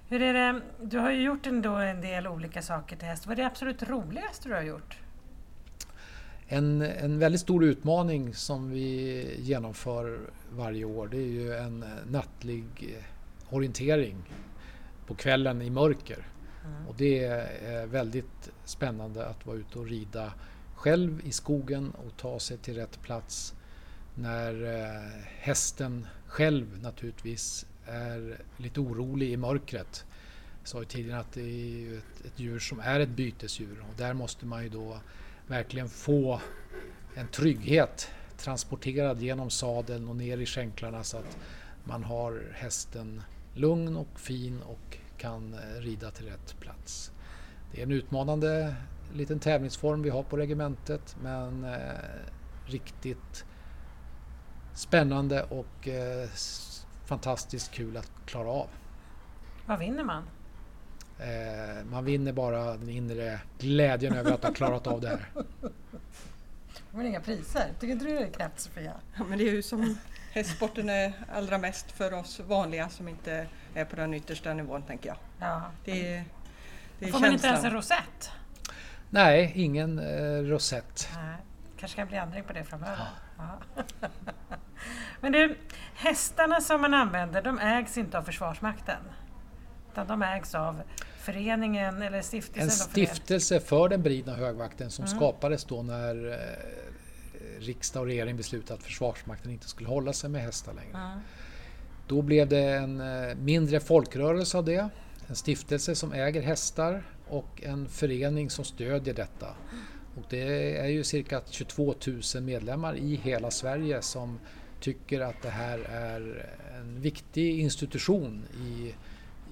Hur 0.08 0.22
är 0.22 0.34
det, 0.34 0.60
du 0.82 0.98
har 0.98 1.10
ju 1.10 1.22
gjort 1.22 1.46
ändå 1.46 1.74
en 1.74 2.00
del 2.00 2.26
olika 2.26 2.62
saker 2.62 2.96
till 2.96 3.08
häst. 3.08 3.26
Vad 3.26 3.32
är 3.32 3.42
det 3.42 3.46
absolut 3.46 3.82
roligaste 3.82 4.48
du 4.48 4.54
har 4.54 4.62
gjort? 4.62 4.98
En, 6.48 6.82
en 6.82 7.18
väldigt 7.18 7.40
stor 7.40 7.64
utmaning 7.64 8.34
som 8.34 8.70
vi 8.70 9.26
genomför 9.38 10.20
varje 10.52 10.84
år 10.84 11.08
det 11.08 11.16
är 11.16 11.30
ju 11.30 11.54
en 11.54 11.84
nattlig 12.10 12.98
orientering 13.50 14.16
på 15.06 15.14
kvällen 15.14 15.62
i 15.62 15.70
mörker. 15.70 16.26
Mm. 16.64 16.88
Och 16.88 16.94
det 16.94 17.24
är 17.24 17.86
väldigt 17.86 18.50
spännande 18.64 19.26
att 19.26 19.46
vara 19.46 19.56
ute 19.56 19.78
och 19.78 19.86
rida 19.86 20.32
själv 20.74 21.26
i 21.26 21.32
skogen 21.32 21.90
och 21.90 22.16
ta 22.16 22.40
sig 22.40 22.58
till 22.58 22.74
rätt 22.74 23.02
plats 23.02 23.54
när 24.14 24.64
eh, 24.64 25.22
hästen 25.38 26.06
själv 26.26 26.82
naturligtvis 26.82 27.66
är 27.86 28.40
lite 28.56 28.80
orolig 28.80 29.30
i 29.30 29.36
mörkret. 29.36 30.04
Jag 30.60 30.68
sa 30.68 30.78
ju 30.78 30.84
tidigare 30.84 31.20
att 31.20 31.32
det 31.32 31.42
är 31.42 31.98
ett, 31.98 32.26
ett 32.26 32.40
djur 32.40 32.58
som 32.58 32.80
är 32.80 33.00
ett 33.00 33.08
bytesdjur 33.08 33.84
och 33.88 33.96
där 33.96 34.14
måste 34.14 34.46
man 34.46 34.62
ju 34.62 34.68
då 34.68 35.00
verkligen 35.46 35.88
få 35.88 36.40
en 37.14 37.28
trygghet 37.28 38.10
transporterad 38.36 39.22
genom 39.22 39.50
sadeln 39.50 40.08
och 40.08 40.16
ner 40.16 40.38
i 40.38 40.46
skänklarna 40.46 41.04
så 41.04 41.16
att 41.16 41.38
man 41.84 42.04
har 42.04 42.42
hästen 42.52 43.22
lugn 43.54 43.96
och 43.96 44.20
fin 44.20 44.62
och 44.62 44.98
kan 45.20 45.54
eh, 45.54 45.80
rida 45.80 46.10
till 46.10 46.26
rätt 46.26 46.60
plats. 46.60 47.12
Det 47.72 47.78
är 47.80 47.82
en 47.82 47.92
utmanande 47.92 48.74
liten 49.12 49.40
tävlingsform 49.40 50.02
vi 50.02 50.10
har 50.10 50.22
på 50.22 50.36
regementet 50.36 51.16
men 51.22 51.64
eh, 51.64 51.78
riktigt 52.66 53.44
spännande 54.74 55.42
och 55.42 55.88
eh, 55.88 56.28
fantastiskt 57.04 57.72
kul 57.72 57.96
att 57.96 58.12
klara 58.26 58.48
av. 58.50 58.68
Vad 59.66 59.78
vinner 59.78 60.04
man? 60.04 60.22
Eh, 61.18 61.84
man 61.90 62.04
vinner 62.04 62.32
bara 62.32 62.76
den 62.76 62.88
inre 62.88 63.40
glädjen 63.58 64.14
över 64.14 64.32
att 64.32 64.44
ha 64.44 64.52
klarat 64.52 64.86
av 64.86 65.00
det 65.00 65.08
här. 65.08 65.28
Men 66.90 67.06
inga 67.06 67.20
priser. 67.20 67.72
Tycker 67.80 67.92
inte 67.92 68.04
du 68.04 68.14
det 68.14 68.24
är 68.24 68.30
knäppt 68.30 68.60
Sofia? 68.60 68.92
Ja, 69.18 69.24
men 69.24 69.38
det 69.38 69.48
är 69.48 69.52
ju 69.52 69.62
som 69.62 69.96
hästsporten 70.30 70.88
är 70.88 71.12
allra 71.32 71.58
mest 71.58 71.92
för 71.92 72.12
oss 72.12 72.40
vanliga 72.40 72.88
som 72.88 73.08
inte 73.08 73.46
är 73.74 73.84
på 73.84 73.96
den 73.96 74.14
yttersta 74.14 74.54
nivån 74.54 74.82
tänker 74.82 75.08
jag. 75.08 75.16
Ja. 75.40 75.62
Det, 75.84 76.14
är, 76.14 76.24
det 76.98 77.08
är 77.08 77.12
Får 77.12 77.20
man 77.20 77.32
inte 77.32 77.46
ens 77.46 77.64
en 77.64 77.70
rosett? 77.70 78.30
Nej, 79.10 79.52
ingen 79.54 79.98
eh, 79.98 80.42
rosett. 80.42 81.08
Nej. 81.14 81.36
kanske 81.76 81.96
kan 81.96 82.08
bli 82.08 82.16
ändring 82.16 82.44
på 82.44 82.52
det 82.52 82.64
framöver. 82.64 83.06
Ja. 83.38 83.58
Men 85.20 85.32
du, 85.32 85.56
hästarna 85.94 86.60
som 86.60 86.80
man 86.80 86.94
använder 86.94 87.42
de 87.42 87.58
ägs 87.58 87.98
inte 87.98 88.18
av 88.18 88.22
Försvarsmakten? 88.22 89.02
Utan 89.92 90.06
de 90.06 90.22
ägs 90.22 90.54
av 90.54 90.82
föreningen 91.18 92.02
eller 92.02 92.22
stiftelsen? 92.22 92.62
En 92.62 92.70
stiftelse 92.70 93.60
för 93.60 93.88
den 93.88 94.02
beridna 94.02 94.34
högvakten 94.34 94.90
som 94.90 95.04
mm. 95.04 95.16
skapades 95.16 95.64
då 95.64 95.82
när 95.82 96.32
eh, 96.32 96.36
riksdag 97.60 98.00
och 98.00 98.06
regering 98.06 98.36
beslutade 98.36 98.74
att 98.74 98.84
Försvarsmakten 98.84 99.50
inte 99.52 99.68
skulle 99.68 99.88
hålla 99.88 100.12
sig 100.12 100.30
med 100.30 100.42
hästar 100.42 100.74
längre. 100.74 100.96
Mm. 100.96 101.18
Då 102.06 102.22
blev 102.22 102.48
det 102.48 102.72
en 102.72 103.00
eh, 103.00 103.34
mindre 103.36 103.80
folkrörelse 103.80 104.58
av 104.58 104.64
det. 104.64 104.88
En 105.26 105.36
stiftelse 105.36 105.94
som 105.94 106.12
äger 106.12 106.42
hästar 106.42 107.02
och 107.28 107.62
en 107.62 107.88
förening 107.88 108.50
som 108.50 108.64
stödjer 108.64 109.14
detta. 109.14 109.46
Och 110.16 110.24
det 110.30 110.76
är 110.78 110.88
ju 110.88 111.04
cirka 111.04 111.40
22 111.50 111.94
000 112.34 112.42
medlemmar 112.42 112.96
i 112.96 113.14
hela 113.14 113.50
Sverige 113.50 114.02
som 114.02 114.38
tycker 114.80 115.20
att 115.20 115.42
det 115.42 115.50
här 115.50 115.78
är 115.78 116.50
en 116.80 117.00
viktig 117.00 117.60
institution 117.60 118.44
i, 118.64 118.94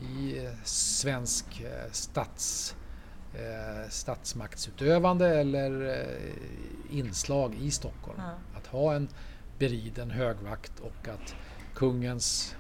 i 0.04 0.48
svensk 0.64 1.60
eh, 1.60 1.92
stats, 1.92 2.74
eh, 3.34 3.88
statsmaktsutövande 3.88 5.40
eller 5.40 5.88
eh, 5.88 6.98
inslag 6.98 7.54
i 7.54 7.70
Stockholm. 7.70 8.18
Ja. 8.18 8.58
Att 8.58 8.66
ha 8.66 8.94
en 8.94 9.08
beriden 9.58 10.10
högvakt 10.10 10.80
och 10.80 11.08
att 11.08 11.34
kungens 11.74 12.56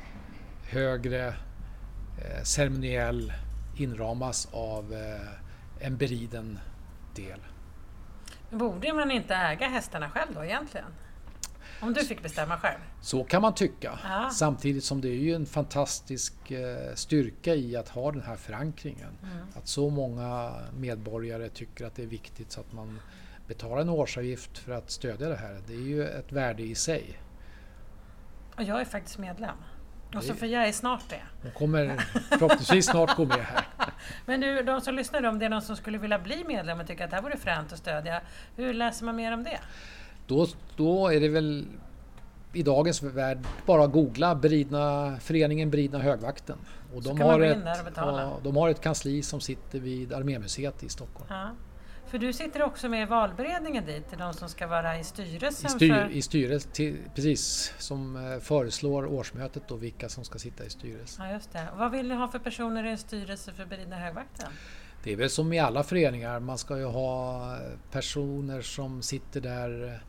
högre 0.62 1.26
eh, 1.26 2.42
ceremoniell 2.42 3.32
inramas 3.76 4.48
av 4.52 4.92
eh, 4.92 5.86
en 5.86 5.96
beriden 5.96 6.58
del. 7.14 7.40
Borde 8.50 8.92
man 8.92 9.10
inte 9.10 9.34
äga 9.34 9.68
hästarna 9.68 10.10
själv 10.10 10.34
då 10.34 10.44
egentligen? 10.44 10.86
Om 11.80 11.92
du 11.92 12.04
fick 12.04 12.22
bestämma 12.22 12.58
själv? 12.58 12.78
Så 13.00 13.24
kan 13.24 13.42
man 13.42 13.54
tycka. 13.54 13.98
Ja. 14.04 14.30
Samtidigt 14.32 14.84
som 14.84 15.00
det 15.00 15.08
är 15.08 15.14
ju 15.18 15.34
en 15.34 15.46
fantastisk 15.46 16.50
eh, 16.50 16.94
styrka 16.94 17.54
i 17.54 17.76
att 17.76 17.88
ha 17.88 18.12
den 18.12 18.22
här 18.22 18.36
förankringen. 18.36 19.10
Mm. 19.22 19.46
Att 19.56 19.68
så 19.68 19.90
många 19.90 20.52
medborgare 20.76 21.48
tycker 21.48 21.86
att 21.86 21.94
det 21.94 22.02
är 22.02 22.06
viktigt 22.06 22.52
så 22.52 22.60
att 22.60 22.72
man 22.72 23.00
betalar 23.46 23.82
en 23.82 23.88
årsavgift 23.88 24.58
för 24.58 24.72
att 24.72 24.90
stödja 24.90 25.28
det 25.28 25.36
här. 25.36 25.60
Det 25.66 25.72
är 25.74 25.80
ju 25.80 26.08
ett 26.08 26.32
värde 26.32 26.62
i 26.62 26.74
sig. 26.74 27.18
Och 28.56 28.62
jag 28.62 28.80
är 28.80 28.84
faktiskt 28.84 29.18
medlem. 29.18 29.56
Och 30.08 30.14
Det- 30.14 30.22
Sofia 30.22 30.66
är 30.66 30.72
snart 30.72 31.02
det. 31.08 31.22
Hon 31.42 31.50
kommer 31.52 31.96
förhoppningsvis 32.30 32.86
snart 32.86 33.16
gå 33.16 33.24
med 33.24 33.36
här. 33.44 33.64
Men 34.26 34.40
du, 34.40 34.62
de 34.62 34.80
som 34.80 34.94
lyssnar, 34.94 35.22
om 35.22 35.38
det 35.38 35.44
är 35.44 35.48
någon 35.50 35.62
som 35.62 35.76
skulle 35.76 35.98
vilja 35.98 36.18
bli 36.18 36.44
medlem 36.44 36.80
och 36.80 36.86
tycker 36.86 37.04
att 37.04 37.10
det 37.10 37.16
här 37.16 37.22
vore 37.22 37.36
fränt 37.36 37.72
att 37.72 37.78
stödja, 37.78 38.20
hur 38.56 38.74
läser 38.74 39.04
man 39.04 39.16
mer 39.16 39.32
om 39.32 39.44
det? 39.44 39.58
Då, 40.28 40.46
då 40.76 41.08
är 41.08 41.20
det 41.20 41.28
väl 41.28 41.66
i 42.52 42.62
dagens 42.62 43.02
värld 43.02 43.38
bara 43.66 43.84
att 43.84 43.92
googla 43.92 44.34
beridna, 44.34 45.16
föreningen 45.20 45.70
Beridna 45.70 45.98
högvakten. 45.98 46.58
Och 46.94 47.02
de, 47.02 47.20
har 47.20 47.40
ett, 47.40 47.98
och 48.36 48.42
de 48.42 48.56
har 48.56 48.68
ett 48.68 48.80
kansli 48.80 49.22
som 49.22 49.40
sitter 49.40 49.80
vid 49.80 50.12
Armémuseet 50.12 50.82
i 50.82 50.88
Stockholm. 50.88 51.26
Ja. 51.28 51.50
För 52.06 52.18
du 52.18 52.32
sitter 52.32 52.62
också 52.62 52.88
med 52.88 53.02
i 53.02 53.04
valberedningen 53.04 53.84
dit, 53.84 54.08
till 54.08 54.18
de 54.18 54.32
som 54.32 54.48
ska 54.48 54.66
vara 54.66 54.96
i 54.96 55.00
I, 55.00 55.04
styrelsen 55.04 55.70
styr, 55.70 55.94
för... 55.94 56.10
i 56.10 56.22
styrelsen, 56.22 56.72
till, 56.72 56.96
precis 57.14 57.74
som 57.78 58.16
eh, 58.16 58.38
föreslår 58.40 59.06
årsmötet 59.06 59.62
då 59.68 59.76
vilka 59.76 60.08
som 60.08 60.24
ska 60.24 60.38
sitta 60.38 60.64
i 60.64 60.70
styrelsen. 60.70 61.26
Ja, 61.26 61.32
just 61.32 61.52
det. 61.52 61.68
Och 61.72 61.78
vad 61.78 61.90
vill 61.90 62.08
ni 62.08 62.14
ha 62.14 62.28
för 62.28 62.38
personer 62.38 62.84
i 62.84 62.90
en 62.90 62.98
styrelse 62.98 63.52
för 63.52 63.64
Beridna 63.64 63.96
högvakten? 63.96 64.48
Det 65.04 65.12
är 65.12 65.16
väl 65.16 65.30
som 65.30 65.52
i 65.52 65.58
alla 65.58 65.82
föreningar, 65.82 66.40
man 66.40 66.58
ska 66.58 66.78
ju 66.78 66.84
ha 66.84 67.58
personer 67.90 68.62
som 68.62 69.02
sitter 69.02 69.40
där 69.40 70.00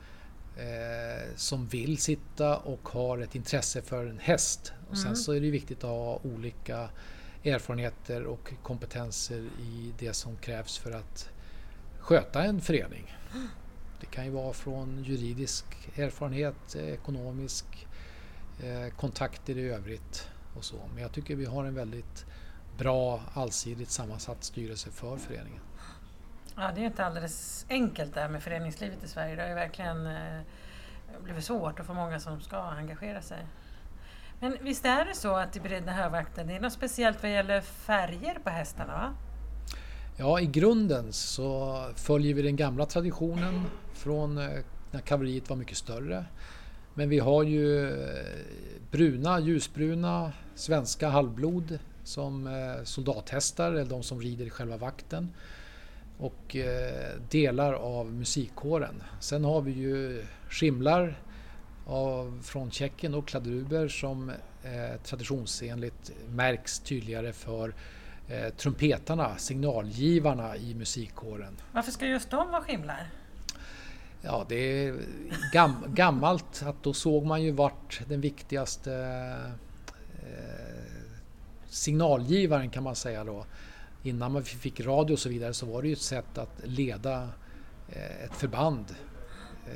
eh, 0.58 1.36
som 1.36 1.68
vill 1.68 1.98
sitta 1.98 2.58
och 2.58 2.89
har 2.89 3.18
ett 3.18 3.36
intresse 3.36 3.82
för 3.82 4.06
en 4.06 4.20
häst. 4.20 4.74
Och 4.89 4.98
sen 4.98 5.06
Mm. 5.08 5.15
så 5.15 5.32
är 5.32 5.41
det 5.41 5.50
viktigt 5.51 5.77
att 5.84 5.89
ha 5.89 6.20
olika 6.24 6.89
erfarenheter 7.44 8.24
och 8.24 8.53
kompetenser 8.63 9.50
i 9.62 9.94
det 10.00 10.13
som 10.13 10.36
krävs 10.38 10.77
för 10.77 10.91
att 10.91 11.29
sköta 12.00 12.44
en 12.44 12.62
förening. 12.62 13.15
Det 14.00 14.06
kan 14.06 14.25
ju 14.25 14.32
vara 14.32 14.53
från 14.53 15.03
juridisk 15.03 15.65
erfarenhet, 15.96 16.75
ekonomisk, 16.75 17.65
eh, 18.63 18.94
kontakter 18.96 19.58
i 19.58 19.70
övrigt 19.70 20.27
och 20.56 20.65
så. 20.65 20.75
Men 20.94 21.01
jag 21.03 21.12
tycker 21.12 21.36
vi 21.36 21.46
har 21.46 21.65
en 21.65 21.75
väldigt 21.75 22.25
bra 22.77 23.22
allsidigt 23.34 23.89
sammansatt 23.91 24.44
styrelse 24.44 24.90
för 24.92 25.18
föreningen. 25.18 25.62
Ja, 26.59 26.72
det 26.75 26.81
är 26.81 26.85
inte 26.85 27.05
alldeles 27.05 27.65
enkelt 27.69 28.13
det 28.13 28.22
här 28.22 28.29
med 28.29 28.43
föreningslivet 28.43 29.03
i 29.03 29.07
Sverige. 29.07 29.35
Det 29.35 29.41
har 29.41 29.50
ju 29.50 29.55
verkligen 29.55 30.07
eh, 30.07 30.41
blivit 31.24 31.43
svårt 31.43 31.79
att 31.79 31.85
få 31.85 31.93
många 31.93 32.19
som 32.19 32.41
ska 32.41 32.57
engagera 32.57 33.22
sig. 33.22 33.45
Men 34.39 34.57
visst 34.61 34.85
är 34.85 35.05
det 35.05 35.15
så 35.15 35.35
att 35.35 35.55
i 35.55 35.59
Bredda 35.59 35.91
högvakten, 35.91 36.48
det 36.48 36.55
är 36.55 36.59
något 36.59 36.74
speciellt 36.74 37.24
vad 37.24 37.31
gäller 37.31 37.61
färger 37.61 38.39
på 38.43 38.50
hästarna? 38.50 38.93
Va? 38.93 39.13
Ja, 40.17 40.39
i 40.39 40.45
grunden 40.45 41.13
så 41.13 41.83
följer 41.95 42.33
vi 42.33 42.41
den 42.41 42.55
gamla 42.55 42.85
traditionen 42.85 43.65
från 43.93 44.37
eh, 44.37 44.50
när 44.91 45.00
kavalleriet 45.00 45.50
var 45.50 45.57
mycket 45.57 45.77
större. 45.77 46.25
Men 46.93 47.09
vi 47.09 47.19
har 47.19 47.43
ju 47.43 47.89
eh, 47.89 48.25
bruna, 48.91 49.39
ljusbruna 49.39 50.31
svenska 50.55 51.09
halvblod 51.09 51.79
som 52.03 52.48
eh, 52.48 52.83
soldathästar, 52.83 53.72
eller 53.72 53.85
de 53.85 54.03
som 54.03 54.22
rider 54.22 54.45
i 54.45 54.50
själva 54.50 54.77
vakten. 54.77 55.33
Och 56.20 56.55
eh, 56.55 57.16
delar 57.29 57.74
av 57.74 58.14
musikkåren. 58.14 59.03
Sen 59.20 59.44
har 59.44 59.62
vi 59.62 59.72
ju 59.72 60.25
skimlar 60.50 61.20
av, 61.86 62.42
från 62.44 62.72
Tjeckien 62.72 63.14
och 63.14 63.27
kladruber 63.27 63.88
som 63.88 64.29
eh, 64.64 65.01
traditionsenligt 65.03 66.12
märks 66.29 66.79
tydligare 66.79 67.34
för 67.34 67.74
eh, 68.27 68.50
trumpetarna, 68.50 69.38
signalgivarna 69.38 70.58
i 70.58 70.75
musikkåren. 70.75 71.58
Varför 71.72 71.92
ska 71.92 72.05
just 72.05 72.29
de 72.29 72.51
vara 72.51 72.62
skimlar? 72.62 73.10
Ja, 74.22 74.46
det 74.50 74.55
är 74.55 74.96
gam, 75.53 75.75
gammalt 75.88 76.64
att 76.66 76.84
då 76.84 76.94
såg 76.94 77.25
man 77.25 77.44
ju 77.44 77.51
vart 77.51 78.01
den 78.08 78.22
viktigaste 78.22 78.94
eh, 80.22 80.94
signalgivaren 81.70 82.70
kan 82.70 82.84
man 82.84 82.96
säga 82.96 83.24
då. 83.24 83.46
Innan 84.03 84.31
man 84.31 84.44
fick 84.44 84.79
radio 84.79 85.14
och 85.14 85.20
så 85.20 85.29
vidare 85.29 85.53
så 85.53 85.66
var 85.66 85.81
det 85.81 85.88
ju 85.88 85.94
ett 85.94 86.01
sätt 86.01 86.38
att 86.38 86.62
leda 86.64 87.29
eh, 87.90 88.24
ett 88.24 88.35
förband, 88.35 88.85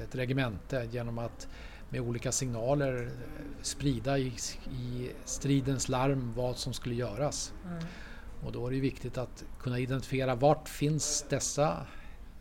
ett 0.03 0.15
regemente 0.15 0.89
genom 0.91 1.17
att 1.17 1.47
med 1.89 2.01
olika 2.01 2.31
signaler 2.31 3.03
eh, 3.03 3.09
sprida 3.61 4.17
i, 4.17 4.33
i 4.71 5.11
stridens 5.25 5.89
larm 5.89 6.33
vad 6.35 6.57
som 6.57 6.73
skulle 6.73 6.95
göras. 6.95 7.53
Mm. 7.65 7.83
Och 8.43 8.51
då 8.51 8.67
är 8.67 8.71
det 8.71 8.79
viktigt 8.79 9.17
att 9.17 9.45
kunna 9.59 9.79
identifiera 9.79 10.35
vart 10.35 10.69
finns 10.69 11.25
dessa 11.29 11.87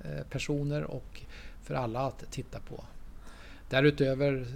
eh, 0.04 0.26
personer 0.30 0.84
och 0.84 1.22
för 1.62 1.74
alla 1.74 2.00
att 2.00 2.30
titta 2.30 2.60
på. 2.60 2.84
Därutöver, 3.70 4.46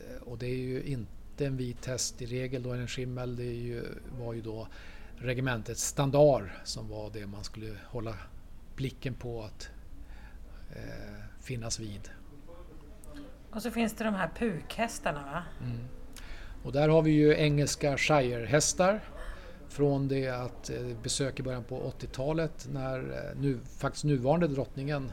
eh, 0.00 0.22
och 0.22 0.38
det 0.38 0.46
är 0.46 0.56
ju 0.56 0.82
inte 0.82 1.46
en 1.46 1.56
vit 1.56 1.86
häst 1.86 2.22
i 2.22 2.26
regel, 2.26 2.62
då 2.62 2.70
är 2.70 2.74
det 2.74 2.82
en 2.82 2.88
skimmel, 2.88 3.36
det 3.36 3.46
är 3.46 3.62
ju, 3.62 3.84
var 4.18 4.32
ju 4.32 4.40
då 4.40 4.68
regementets 5.22 5.84
standard 5.84 6.48
som 6.64 6.88
var 6.88 7.10
det 7.10 7.26
man 7.26 7.44
skulle 7.44 7.76
hålla 7.86 8.14
blicken 8.76 9.14
på 9.14 9.42
att 9.42 9.68
eh, 10.70 11.24
finnas 11.40 11.80
vid. 11.80 12.10
Och 13.50 13.62
så 13.62 13.70
finns 13.70 13.92
det 13.92 14.04
de 14.04 14.14
här 14.14 14.30
pukhästarna 14.38 15.22
va? 15.22 15.42
Mm. 15.64 15.78
Och 16.62 16.72
där 16.72 16.88
har 16.88 17.02
vi 17.02 17.10
ju 17.10 17.34
engelska 17.34 17.96
Shire-hästar 17.96 19.00
från 19.68 20.08
det 20.08 20.28
att 20.28 20.70
eh, 20.70 20.96
besök 21.02 21.40
i 21.40 21.42
början 21.42 21.64
på 21.64 21.92
80-talet 22.00 22.68
när 22.72 22.98
eh, 22.98 23.40
nu, 23.40 23.58
faktiskt 23.78 24.04
nuvarande 24.04 24.48
drottningen 24.48 25.12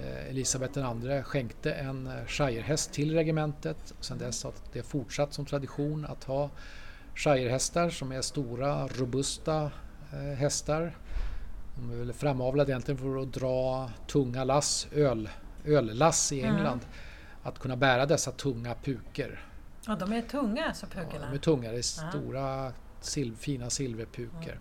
eh, 0.00 0.28
Elisabeth 0.28 0.78
II 0.78 1.22
skänkte 1.22 1.72
en 1.72 2.06
eh, 2.06 2.26
Shire-häst 2.26 2.92
till 2.92 3.14
regementet. 3.14 3.94
Sen 4.00 4.18
dess 4.18 4.44
har 4.44 4.52
det 4.72 4.82
fortsatt 4.82 5.34
som 5.34 5.46
tradition 5.46 6.06
att 6.06 6.24
ha 6.24 6.50
Shire-hästar 7.14 7.90
som 7.90 8.12
är 8.12 8.20
stora, 8.22 8.86
robusta 8.86 9.70
eh, 10.12 10.18
hästar. 10.38 10.96
De 11.76 11.90
är 11.92 11.96
väl 11.96 12.12
framavlade 12.12 12.72
egentligen 12.72 12.98
för 12.98 13.22
att 13.22 13.32
dra 13.32 13.90
tunga 14.06 14.44
lass, 14.44 14.86
öl, 14.92 15.28
öllass 15.66 16.32
i 16.32 16.40
Mm. 16.42 16.56
England. 16.56 16.80
Att 17.42 17.58
kunna 17.58 17.76
bära 17.76 18.06
dessa 18.06 18.30
tunga 18.30 18.74
puker. 18.74 19.44
Och 19.88 19.98
de 19.98 20.12
är 20.12 20.22
tunga 20.22 20.74
så 20.74 20.86
Ja, 20.94 21.02
pukorna. 21.02 21.26
de 21.30 21.34
är 21.34 21.40
tunga, 21.40 21.70
det 21.72 21.78
är 21.78 21.82
stora 21.82 22.72
sil 23.10 23.30
fina 23.36 23.70
silverpuker. 23.70 24.58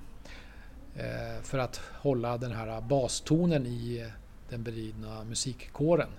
Eh, 0.96 1.42
för 1.44 1.58
att 1.58 1.82
hålla 1.94 2.38
den 2.38 2.52
här 2.52 2.82
bastonen 2.82 3.66
i 3.66 4.12
den 4.52 4.64
beridna 4.64 5.24
musikkåren. 5.24 6.10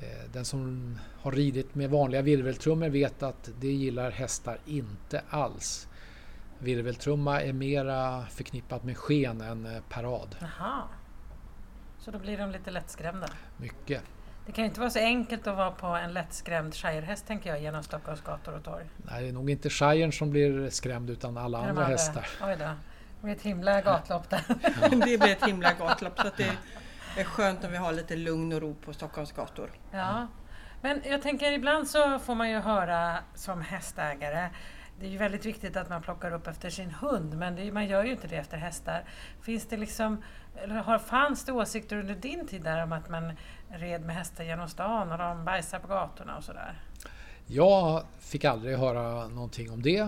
Eh, 0.00 0.30
den 0.32 0.44
som 0.44 0.94
har 1.20 1.32
ridit 1.32 1.74
med 1.74 1.90
vanliga 1.90 2.22
virveltrummor 2.22 2.88
vet 2.88 3.22
att 3.22 3.50
det 3.60 3.72
gillar 3.72 4.10
hästar 4.10 4.58
inte 4.66 5.22
alls. 5.28 5.88
Virveltrumma 6.58 7.42
är 7.42 7.52
mera 7.52 8.26
förknippat 8.26 8.84
med 8.84 8.96
sken 8.96 9.40
än 9.40 9.66
eh, 9.66 9.82
parad. 9.88 10.36
Jaha. 10.40 10.82
Så 11.98 12.10
då 12.10 12.18
blir 12.18 12.38
de 12.38 12.50
lite 12.50 12.70
lättskrämda. 12.70 13.28
Mycket. 13.56 14.02
Det 14.46 14.52
kan 14.52 14.64
ju 14.64 14.68
inte 14.68 14.80
vara 14.80 14.90
så 14.90 14.98
enkelt 14.98 15.46
att 15.46 15.56
vara 15.56 15.70
på 15.70 15.86
en 15.86 16.12
lättskrämd 16.12 16.74
shirehäst 16.74 17.26
tänker 17.26 17.50
jag 17.50 17.62
genom 17.62 17.82
Stockholms 17.82 18.20
gator 18.20 18.54
och 18.54 18.64
torg. 18.64 18.84
Nej, 18.96 19.22
det 19.22 19.28
är 19.28 19.32
nog 19.32 19.50
inte 19.50 19.70
shiren 19.70 20.12
som 20.12 20.30
blir 20.30 20.70
skrämd 20.70 21.10
utan 21.10 21.36
alla 21.36 21.58
Det 21.58 21.64
de 21.64 21.70
andra 21.70 21.84
hästar. 21.84 22.28
Oj 22.42 22.56
då. 22.58 22.64
Det 22.64 22.74
blir 23.22 23.32
ett 23.32 23.42
himla 23.42 23.80
gatlopp 23.80 24.30
där. 24.30 24.42
Det 24.90 25.18
blir 25.18 25.28
ett 25.28 25.46
himla 25.46 25.72
gatlopp 25.72 26.20
så 26.20 26.26
att 26.26 26.36
det 27.14 27.20
är 27.20 27.24
skönt 27.24 27.64
om 27.64 27.70
vi 27.70 27.76
har 27.76 27.92
lite 27.92 28.16
lugn 28.16 28.52
och 28.52 28.60
ro 28.60 28.74
på 28.74 28.92
Stockholms 28.92 29.32
gator. 29.32 29.70
Ja. 29.90 30.26
Men 30.80 31.02
jag 31.04 31.22
tänker 31.22 31.52
ibland 31.52 31.88
så 31.88 32.18
får 32.18 32.34
man 32.34 32.50
ju 32.50 32.58
höra 32.58 33.18
som 33.34 33.62
hästägare 33.62 34.50
det 35.02 35.08
är 35.08 35.10
ju 35.10 35.18
väldigt 35.18 35.46
viktigt 35.46 35.76
att 35.76 35.88
man 35.88 36.02
plockar 36.02 36.32
upp 36.32 36.46
efter 36.46 36.70
sin 36.70 36.90
hund, 36.90 37.34
men 37.34 37.56
det, 37.56 37.72
man 37.72 37.86
gör 37.86 38.04
ju 38.04 38.10
inte 38.10 38.26
det 38.26 38.36
efter 38.36 38.56
hästar. 38.56 39.04
Finns 39.40 39.66
det 39.66 39.76
liksom, 39.76 40.22
eller 40.56 40.74
har, 40.74 40.98
fanns 40.98 41.44
det 41.44 41.52
åsikter 41.52 41.96
under 41.96 42.14
din 42.14 42.46
tid 42.46 42.62
där 42.62 42.82
om 42.82 42.92
att 42.92 43.08
man 43.08 43.32
red 43.68 44.04
med 44.04 44.16
hästar 44.16 44.44
genom 44.44 44.68
stan 44.68 45.12
och 45.12 45.18
de 45.18 45.44
bajsar 45.44 45.78
på 45.78 45.88
gatorna 45.88 46.36
och 46.36 46.44
sådär? 46.44 46.80
Jag 47.46 48.04
fick 48.18 48.44
aldrig 48.44 48.78
höra 48.78 49.28
någonting 49.28 49.70
om 49.70 49.82
det. 49.82 50.00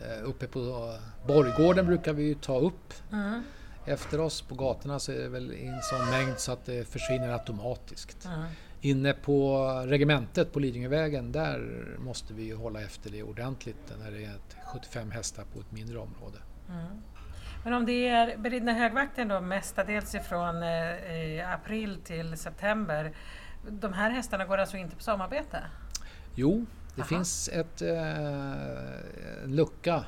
Eh, 0.00 0.24
uppe 0.24 0.46
på 0.46 0.92
Borggården 1.26 1.86
brukar 1.86 2.12
vi 2.12 2.22
ju 2.22 2.34
ta 2.34 2.58
upp 2.58 2.92
mm. 3.12 3.42
Efter 3.86 4.20
oss. 4.20 4.42
På 4.42 4.54
gatorna 4.54 4.98
så 4.98 5.12
är 5.12 5.18
det 5.18 5.28
väl 5.28 5.52
en 5.52 5.82
sån 5.82 6.10
mängd 6.10 6.38
så 6.38 6.52
att 6.52 6.64
det 6.64 6.88
försvinner 6.88 7.32
automatiskt. 7.32 8.24
Mm. 8.24 8.46
Inne 8.80 9.12
på 9.12 9.68
regementet 9.86 10.52
på 10.52 10.58
Lidingövägen, 10.58 11.32
där 11.32 11.86
måste 11.98 12.34
vi 12.34 12.50
hålla 12.50 12.82
efter 12.82 13.10
det 13.10 13.22
ordentligt 13.22 13.92
när 13.98 14.10
det 14.10 14.24
är 14.24 14.38
75 14.72 15.10
hästar 15.10 15.44
på 15.54 15.60
ett 15.60 15.72
mindre 15.72 15.98
område. 15.98 16.38
Mm. 16.68 17.02
Men 17.64 17.74
om 17.74 17.86
det 17.86 18.08
är 18.08 18.36
beridna 18.36 18.72
högvakten 18.72 19.28
då 19.28 19.40
mestadels 19.40 20.14
ifrån 20.14 20.62
eh, 20.62 21.52
april 21.54 21.98
till 22.04 22.36
september, 22.36 23.12
de 23.68 23.92
här 23.92 24.10
hästarna 24.10 24.44
går 24.44 24.58
alltså 24.58 24.76
inte 24.76 24.96
på 24.96 25.02
sommarbete? 25.02 25.62
Jo, 26.34 26.66
det 26.94 27.00
Aha. 27.00 27.08
finns 27.08 27.48
ett, 27.48 27.82
eh, 27.82 29.44
en 29.44 29.56
lucka 29.56 30.04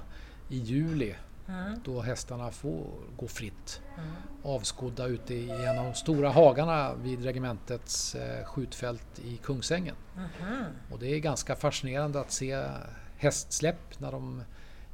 i 0.49 0.59
juli 0.59 1.14
mm. 1.49 1.81
då 1.85 2.01
hästarna 2.01 2.51
får 2.51 2.87
gå 3.17 3.29
fritt. 3.29 3.83
Mm. 3.99 4.11
Avskodda 4.43 5.07
ute 5.07 5.35
i 5.35 5.51
en 5.51 5.79
av 5.79 5.85
de 5.85 5.95
stora 5.95 6.31
hagarna 6.31 6.95
vid 6.95 7.25
regementets 7.25 8.15
eh, 8.15 8.45
skjutfält 8.45 9.19
i 9.25 9.37
Kungsängen. 9.37 9.97
Mm. 10.17 10.65
Och 10.93 10.99
det 10.99 11.07
är 11.07 11.19
ganska 11.19 11.57
fascinerande 11.57 12.21
att 12.21 12.33
se 12.33 12.65
hästsläpp 13.17 14.01
när 14.01 14.13
de 14.13 14.43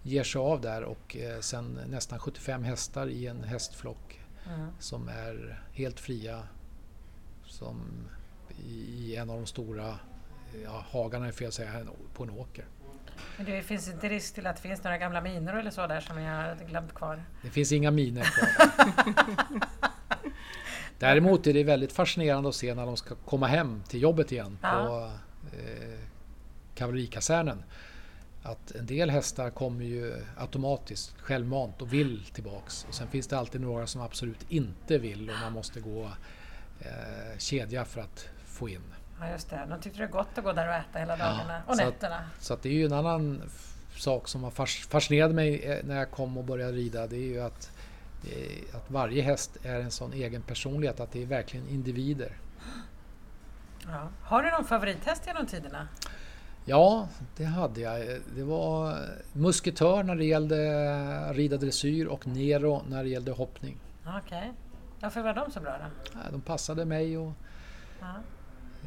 ger 0.03 0.25
sig 0.25 0.39
av 0.39 0.61
där 0.61 0.83
och 0.83 1.17
eh, 1.17 1.41
sen 1.41 1.81
nästan 1.87 2.19
75 2.19 2.65
hästar 2.65 3.09
i 3.09 3.27
en 3.27 3.45
hästflock 3.45 4.21
mm. 4.47 4.69
som 4.79 5.09
är 5.09 5.63
helt 5.73 6.01
fria 6.01 6.43
som 7.47 7.81
i 8.67 9.17
en 9.17 9.31
av 9.31 9.37
de 9.37 9.47
stora 9.47 9.99
ja, 10.65 10.85
hagarna 10.91 11.27
är 11.27 11.33
fel 11.33 11.49
att 11.49 11.55
säga, 11.55 11.87
på 12.15 12.23
en 12.23 12.31
åker. 12.31 12.65
Men 13.37 13.47
det 13.47 13.63
finns 13.63 13.89
inte 13.89 14.09
risk 14.09 14.35
till 14.35 14.47
att 14.47 14.57
det 14.57 14.63
finns 14.63 14.85
några 14.85 14.99
gamla 14.99 15.21
minor 15.21 15.55
eller 15.59 15.71
så 15.71 15.87
där 15.87 16.01
som 16.01 16.21
jag 16.21 16.35
har 16.35 16.57
glömt 16.69 16.95
kvar? 16.95 17.25
Det 17.43 17.51
finns 17.51 17.73
inga 17.73 17.91
miner 17.91 18.23
kvar. 18.23 18.71
Däremot 20.99 21.47
är 21.47 21.55
det 21.55 21.65
väldigt 21.65 21.93
fascinerande 21.93 22.49
att 22.49 22.55
se 22.55 22.75
när 22.75 22.87
de 22.87 22.97
ska 22.97 23.15
komma 23.15 23.47
hem 23.47 23.83
till 23.89 24.03
jobbet 24.03 24.33
igen 24.33 24.59
ja. 24.63 24.87
på 24.87 25.11
eh, 25.57 25.99
kavallerikasernen. 26.75 27.65
Att 28.43 28.71
en 28.71 28.87
del 28.87 29.11
hästar 29.11 29.51
kommer 29.51 29.85
ju 29.85 30.15
automatiskt 30.37 31.21
självmant 31.21 31.83
och 31.83 31.93
vill 31.93 32.25
tillbaks. 32.25 32.87
Och 32.89 32.95
sen 32.95 33.09
finns 33.09 33.27
det 33.27 33.39
alltid 33.39 33.61
några 33.61 33.87
som 33.87 34.01
absolut 34.01 34.47
inte 34.49 34.99
vill 34.99 35.31
och 35.31 35.37
man 35.43 35.53
måste 35.53 35.81
gå 35.81 36.11
eh, 36.81 37.39
kedja 37.39 37.85
för 37.85 38.01
att 38.01 38.29
få 38.45 38.69
in. 38.69 38.83
Ja 39.21 39.31
just 39.31 39.51
det, 39.51 39.67
de 39.69 39.81
tyckte 39.81 39.99
det 39.99 40.07
var 40.07 40.13
gott 40.13 40.39
att 40.39 40.45
gå 40.45 40.53
där 40.53 40.69
och 40.69 40.75
äta 40.75 40.99
hela 40.99 41.17
dagarna 41.17 41.63
ja, 41.67 41.73
och 41.73 41.77
nätterna. 41.77 42.17
Att, 42.17 42.45
så 42.45 42.55
att 42.55 42.63
det 42.63 42.69
är 42.69 42.73
ju 42.73 42.85
en 42.85 42.93
annan 42.93 43.43
sak 43.97 44.29
som 44.29 44.45
har 44.45 44.51
fascinerat 44.89 45.31
mig 45.31 45.65
eh, 45.65 45.85
när 45.85 45.97
jag 45.97 46.11
kom 46.11 46.39
och 46.39 46.45
började 46.45 46.73
rida. 46.73 47.07
Det 47.07 47.17
är 47.17 47.29
ju 47.29 47.41
att, 47.41 47.71
eh, 48.25 48.77
att 48.77 48.91
varje 48.91 49.23
häst 49.23 49.57
är 49.63 49.81
en 49.81 49.91
sån 49.91 50.13
egen 50.13 50.43
personlighet, 50.43 51.01
att 51.01 51.13
det 51.13 51.23
är 51.23 51.27
verkligen 51.27 51.69
individer. 51.69 52.37
Ja. 53.87 54.09
Har 54.23 54.43
du 54.43 54.51
någon 54.51 54.65
favorithäst 54.65 55.27
genom 55.27 55.47
tiderna? 55.47 55.89
Ja, 56.65 57.09
det 57.37 57.45
hade 57.45 57.81
jag. 57.81 58.21
Det 58.37 58.43
var 58.43 58.99
musketör 59.33 60.03
när 60.03 60.17
det 60.17 60.25
gällde 60.25 61.33
rida 61.33 61.57
dressyr 61.57 62.07
och 62.07 62.27
Nero 62.27 62.83
när 62.89 63.03
det 63.03 63.09
gällde 63.09 63.33
hoppning. 63.33 63.79
Okej. 64.07 64.21
Okay. 64.39 64.51
Varför 65.01 65.23
var 65.23 65.35
de 65.35 65.51
så 65.51 65.61
bra 65.61 65.79
då? 65.79 66.19
De 66.33 66.41
passade 66.41 66.85
mig 66.85 67.19
och 67.19 67.33
ja. 68.01 68.15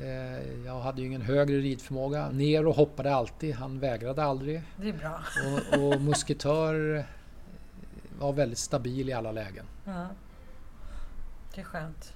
Eh, 0.02 0.66
jag 0.66 0.80
hade 0.80 1.02
ju 1.02 1.08
ingen 1.08 1.22
högre 1.22 1.58
ridförmåga. 1.58 2.30
Nero 2.30 2.72
hoppade 2.72 3.16
alltid, 3.16 3.56
han 3.56 3.80
vägrade 3.80 4.24
aldrig. 4.24 4.62
Det 4.78 4.90
är 4.90 4.94
bra. 4.94 5.22
Och, 5.46 5.84
och 5.84 6.02
musketör 6.02 7.06
var 8.20 8.34
väldigt 8.34 8.60
stabil 8.60 9.10
i 9.10 9.14
alla 9.14 9.32
lägen. 9.32 9.66
Ja. 9.86 10.08
Det 11.56 11.62
är 11.62 11.66
skönt. 11.66 12.14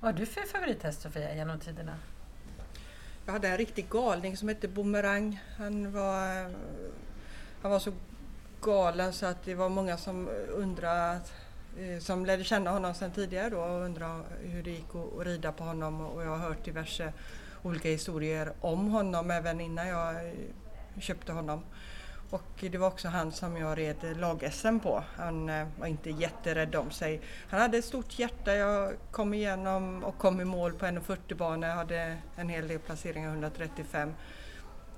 Vad 0.00 0.12
har 0.12 0.18
du 0.18 0.26
för 0.26 0.40
favorithäst 0.40 1.02
Sofia 1.02 1.34
genom 1.34 1.58
tiderna? 1.58 1.94
Jag 3.26 3.32
hade 3.32 3.48
en 3.48 3.56
riktig 3.56 3.88
galning 3.88 4.36
som 4.36 4.48
hette 4.48 4.68
Boomerang. 4.68 5.40
Han 5.56 5.92
var, 5.92 6.50
han 7.62 7.70
var 7.70 7.78
så 7.78 7.92
galen 8.60 9.12
så 9.12 9.26
att 9.26 9.44
det 9.44 9.54
var 9.54 9.68
många 9.68 9.96
som 9.96 10.28
undrade 10.48 11.20
Eh, 11.20 11.43
Eh, 11.78 11.98
som 11.98 12.26
lärde 12.26 12.44
känna 12.44 12.70
honom 12.70 12.94
sedan 12.94 13.10
tidigare 13.10 13.50
då 13.50 13.58
och 13.58 13.80
undrade 13.80 14.22
hur 14.42 14.62
det 14.62 14.70
gick 14.70 14.94
att 14.94 15.26
rida 15.26 15.52
på 15.52 15.64
honom 15.64 16.00
och 16.00 16.24
jag 16.24 16.30
har 16.30 16.38
hört 16.38 16.64
diverse 16.64 17.12
olika 17.62 17.88
historier 17.88 18.52
om 18.60 18.90
honom 18.90 19.30
även 19.30 19.60
innan 19.60 19.88
jag 19.88 20.14
eh, 20.14 20.32
köpte 21.00 21.32
honom. 21.32 21.64
Och 22.30 22.64
det 22.70 22.78
var 22.78 22.88
också 22.88 23.08
han 23.08 23.32
som 23.32 23.56
jag 23.56 23.78
red 23.78 24.16
lag-SM 24.16 24.78
på. 24.78 25.04
Han 25.16 25.48
eh, 25.48 25.66
var 25.78 25.86
inte 25.86 26.10
jätterädd 26.10 26.74
om 26.74 26.90
sig. 26.90 27.20
Han 27.48 27.60
hade 27.60 27.78
ett 27.78 27.84
stort 27.84 28.18
hjärta. 28.18 28.54
Jag 28.54 28.94
kom 29.10 29.34
igenom 29.34 30.04
och 30.04 30.18
kom 30.18 30.40
i 30.40 30.44
mål 30.44 30.72
på 30.72 30.86
1,40 30.86 31.34
banor. 31.34 31.68
Jag 31.68 31.76
hade 31.76 32.16
en 32.36 32.48
hel 32.48 32.68
del 32.68 32.78
placeringar 32.78 33.28
135. 33.28 34.14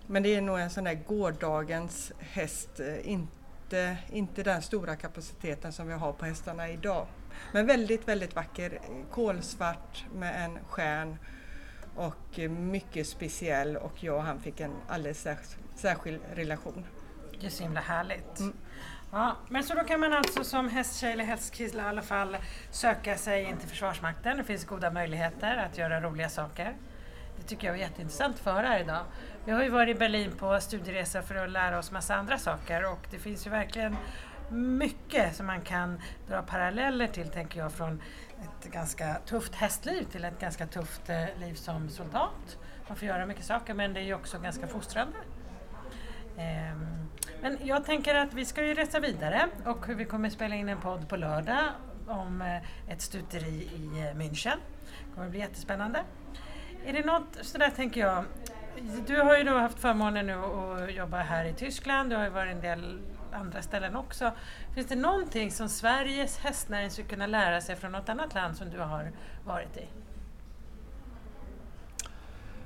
Men 0.06 0.22
det 0.22 0.34
är 0.34 0.40
nog 0.40 0.58
en 0.58 0.70
sån 0.70 0.84
där 0.84 0.94
gårdagens 1.06 2.12
häst. 2.18 2.80
Inte 3.02 3.35
inte, 3.66 3.96
inte 4.10 4.42
den 4.42 4.62
stora 4.62 4.96
kapaciteten 4.96 5.72
som 5.72 5.88
vi 5.88 5.94
har 5.94 6.12
på 6.12 6.24
hästarna 6.24 6.68
idag. 6.68 7.06
Men 7.52 7.66
väldigt, 7.66 8.08
väldigt 8.08 8.34
vacker. 8.34 8.80
Kolsvart 9.10 10.04
med 10.14 10.44
en 10.44 10.58
stjärn 10.64 11.18
och 11.96 12.38
mycket 12.50 13.06
speciell 13.06 13.76
och 13.76 14.04
jag 14.04 14.16
och 14.16 14.22
han 14.22 14.40
fick 14.40 14.60
en 14.60 14.72
alldeles 14.88 15.26
särskild 15.74 16.20
relation. 16.34 16.84
Det 17.40 17.46
är 17.46 17.50
så 17.50 17.62
himla 17.62 17.80
härligt. 17.80 18.38
Mm. 18.38 18.52
Ja, 19.12 19.36
men 19.48 19.64
så 19.64 19.74
då 19.74 19.84
kan 19.84 20.00
man 20.00 20.12
alltså 20.12 20.44
som 20.44 20.68
hästtjej 20.68 21.12
eller 21.12 21.24
hästkille 21.24 21.82
i 21.82 21.86
alla 21.86 22.02
fall 22.02 22.36
söka 22.70 23.16
sig 23.16 23.44
in 23.44 23.56
till 23.56 23.68
Försvarsmakten. 23.68 24.36
Det 24.36 24.44
finns 24.44 24.64
goda 24.64 24.90
möjligheter 24.90 25.56
att 25.56 25.78
göra 25.78 26.00
roliga 26.00 26.28
saker. 26.28 26.76
Det 27.36 27.42
tycker 27.46 27.66
jag 27.66 27.74
var 27.74 27.80
jätteintressant 27.80 28.46
att 28.46 28.64
här 28.64 28.80
idag. 28.80 29.04
Vi 29.44 29.52
har 29.52 29.62
ju 29.62 29.70
varit 29.70 29.96
i 29.96 29.98
Berlin 29.98 30.32
på 30.32 30.60
studieresa 30.60 31.22
för 31.22 31.34
att 31.34 31.50
lära 31.50 31.78
oss 31.78 31.92
massa 31.92 32.14
andra 32.14 32.38
saker 32.38 32.92
och 32.92 33.06
det 33.10 33.18
finns 33.18 33.46
ju 33.46 33.50
verkligen 33.50 33.96
mycket 34.50 35.36
som 35.36 35.46
man 35.46 35.60
kan 35.60 36.00
dra 36.28 36.42
paralleller 36.42 37.06
till, 37.06 37.28
tänker 37.28 37.58
jag, 37.58 37.72
från 37.72 38.02
ett 38.40 38.72
ganska 38.72 39.14
tufft 39.14 39.54
hästliv 39.54 40.04
till 40.04 40.24
ett 40.24 40.40
ganska 40.40 40.66
tufft 40.66 41.10
eh, 41.10 41.24
liv 41.40 41.54
som 41.54 41.88
soldat. 41.88 42.58
Man 42.88 42.96
får 42.96 43.08
göra 43.08 43.26
mycket 43.26 43.44
saker 43.44 43.74
men 43.74 43.92
det 43.92 44.00
är 44.00 44.04
ju 44.04 44.14
också 44.14 44.38
ganska 44.38 44.66
fostrande. 44.66 45.16
Ehm, 46.38 47.08
men 47.42 47.58
jag 47.62 47.84
tänker 47.84 48.14
att 48.14 48.34
vi 48.34 48.44
ska 48.44 48.66
ju 48.66 48.74
resa 48.74 49.00
vidare 49.00 49.48
och 49.64 50.00
vi 50.00 50.04
kommer 50.04 50.30
spela 50.30 50.54
in 50.54 50.68
en 50.68 50.80
podd 50.80 51.08
på 51.08 51.16
lördag 51.16 51.64
om 52.06 52.42
eh, 52.42 52.92
ett 52.92 53.00
stuteri 53.00 53.68
i 53.74 54.00
eh, 54.00 54.16
München. 54.16 54.56
Det 55.08 55.14
kommer 55.14 55.28
bli 55.28 55.38
jättespännande. 55.38 56.04
Är 56.86 56.92
det 56.92 57.04
något 57.04 57.38
sådär, 57.42 57.70
tänker 57.70 58.00
jag, 58.00 58.24
du 59.06 59.20
har 59.20 59.38
ju 59.38 59.44
då 59.44 59.58
haft 59.58 59.78
förmånen 59.78 60.26
nu 60.26 60.32
att 60.32 60.94
jobba 60.94 61.16
här 61.16 61.44
i 61.44 61.52
Tyskland, 61.52 62.10
du 62.10 62.16
har 62.16 62.24
ju 62.24 62.30
varit 62.30 62.52
en 62.52 62.60
del 62.60 62.98
andra 63.32 63.62
ställen 63.62 63.96
också. 63.96 64.32
Finns 64.74 64.86
det 64.86 64.96
någonting 64.96 65.50
som 65.50 65.68
Sveriges 65.68 66.38
hästnäring 66.38 66.90
skulle 66.90 67.08
kunna 67.08 67.26
lära 67.26 67.60
sig 67.60 67.76
från 67.76 67.92
något 67.92 68.08
annat 68.08 68.34
land 68.34 68.56
som 68.56 68.70
du 68.70 68.78
har 68.78 69.12
varit 69.44 69.76
i? 69.76 69.86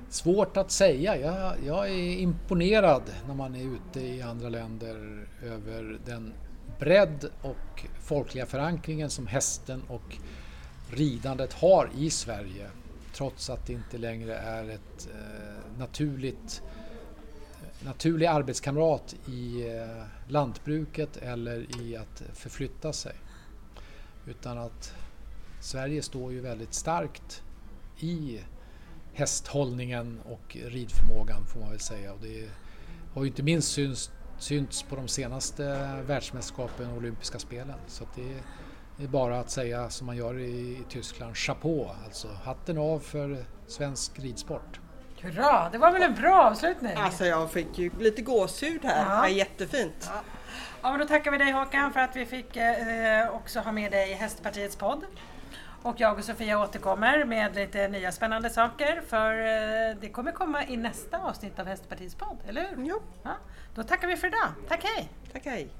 Svårt 0.09 0.57
att 0.57 0.71
säga. 0.71 1.17
Jag, 1.17 1.55
jag 1.67 1.89
är 1.89 2.19
imponerad 2.19 3.03
när 3.27 3.35
man 3.35 3.55
är 3.55 3.75
ute 3.75 4.01
i 4.01 4.23
andra 4.23 4.49
länder 4.49 5.27
över 5.43 5.99
den 6.07 6.33
bredd 6.79 7.31
och 7.43 7.85
folkliga 8.03 8.47
förankringen 8.47 9.11
som 9.11 9.27
hästen 9.27 9.83
och 9.89 10.17
ridandet 10.91 11.53
har 11.53 11.91
i 11.97 12.11
Sverige 12.11 12.71
trots 13.21 13.51
att 13.51 13.67
det 13.67 13.73
inte 13.73 13.99
längre 13.99 14.35
är 14.35 14.69
ett 14.69 15.09
eh, 15.15 15.79
naturligt 15.79 16.63
eh, 17.63 17.87
naturlig 17.87 18.27
arbetskamrat 18.27 19.15
i 19.27 19.69
eh, 19.69 20.05
lantbruket 20.29 21.17
eller 21.17 21.81
i 21.81 21.97
att 21.97 22.23
förflytta 22.33 22.93
sig. 22.93 23.13
Utan 24.27 24.59
att 24.59 24.95
Sverige 25.61 26.03
står 26.03 26.33
ju 26.33 26.41
väldigt 26.41 26.75
starkt 26.75 27.43
i 27.99 28.41
hästhållningen 29.13 30.21
och 30.25 30.57
ridförmågan 30.67 31.47
får 31.47 31.61
man 31.61 31.71
väl 31.71 31.81
säga. 31.81 32.13
Och 32.13 32.21
det 32.23 32.49
har 33.15 33.23
ju 33.23 33.29
inte 33.29 33.43
minst 33.43 33.73
synts, 33.73 34.11
synts 34.39 34.83
på 34.83 34.97
de 34.97 35.09
senaste 35.09 35.63
världsmästerskapen 36.07 36.91
och 36.91 36.97
olympiska 36.97 37.39
spelen. 37.39 37.79
Så 37.87 38.05
det 38.15 38.43
det 39.01 39.07
är 39.07 39.09
bara 39.09 39.41
att 39.41 39.51
säga 39.51 39.91
som 39.91 40.07
man 40.07 40.17
gör 40.17 40.39
i 40.39 40.79
Tyskland, 40.89 41.37
chapeau, 41.37 41.89
alltså 42.05 42.29
hatten 42.45 42.79
av 42.79 42.99
för 42.99 43.45
svensk 43.67 44.19
ridsport. 44.19 44.81
Hurra, 45.21 45.69
det 45.73 45.79
var 45.79 45.93
väl 45.93 46.03
en 46.03 46.15
bra 46.15 46.43
avslutning? 46.51 46.93
Alltså 46.97 47.25
jag 47.27 47.51
fick 47.51 47.79
ju 47.79 47.91
lite 47.99 48.23
gåshud 48.23 48.85
här. 48.85 49.05
Ja. 49.05 49.29
Ja. 49.29 49.29
jättefint. 49.29 50.11
Ja, 50.83 50.91
men 50.91 50.99
då 51.01 51.07
tackar 51.07 51.31
vi 51.31 51.39
dig 51.39 51.53
Håkan 51.53 51.93
för 51.93 52.01
att 52.01 52.17
vi 52.17 52.27
fick 52.27 52.57
eh, 52.57 53.35
också 53.35 53.61
ha 53.61 53.73
med 53.73 53.93
dig 53.93 54.11
i 54.11 54.15
Hästpartiets 54.15 54.77
podd. 54.77 55.05
Och 55.83 56.01
jag 56.01 56.19
och 56.19 56.25
Sofia 56.25 56.63
återkommer 56.63 57.25
med 57.25 57.55
lite 57.55 57.89
nya 57.89 58.13
spännande 58.13 58.51
saker 58.51 59.03
för 59.09 59.33
eh, 59.33 59.97
det 60.01 60.09
kommer 60.09 60.33
komma 60.33 60.67
i 60.67 60.77
nästa 60.77 61.19
avsnitt 61.19 61.59
av 61.59 61.67
Hästpartiets 61.67 62.15
podd, 62.15 62.39
eller 62.49 62.61
hur? 62.61 62.85
Jo, 62.85 63.03
Ja, 63.23 63.31
då 63.75 63.83
tackar 63.83 64.09
vi 64.09 64.17
för 64.17 64.27
idag. 64.27 64.49
Tack 64.69 64.85
hej! 64.85 65.09
tack 65.33 65.45
hej. 65.45 65.71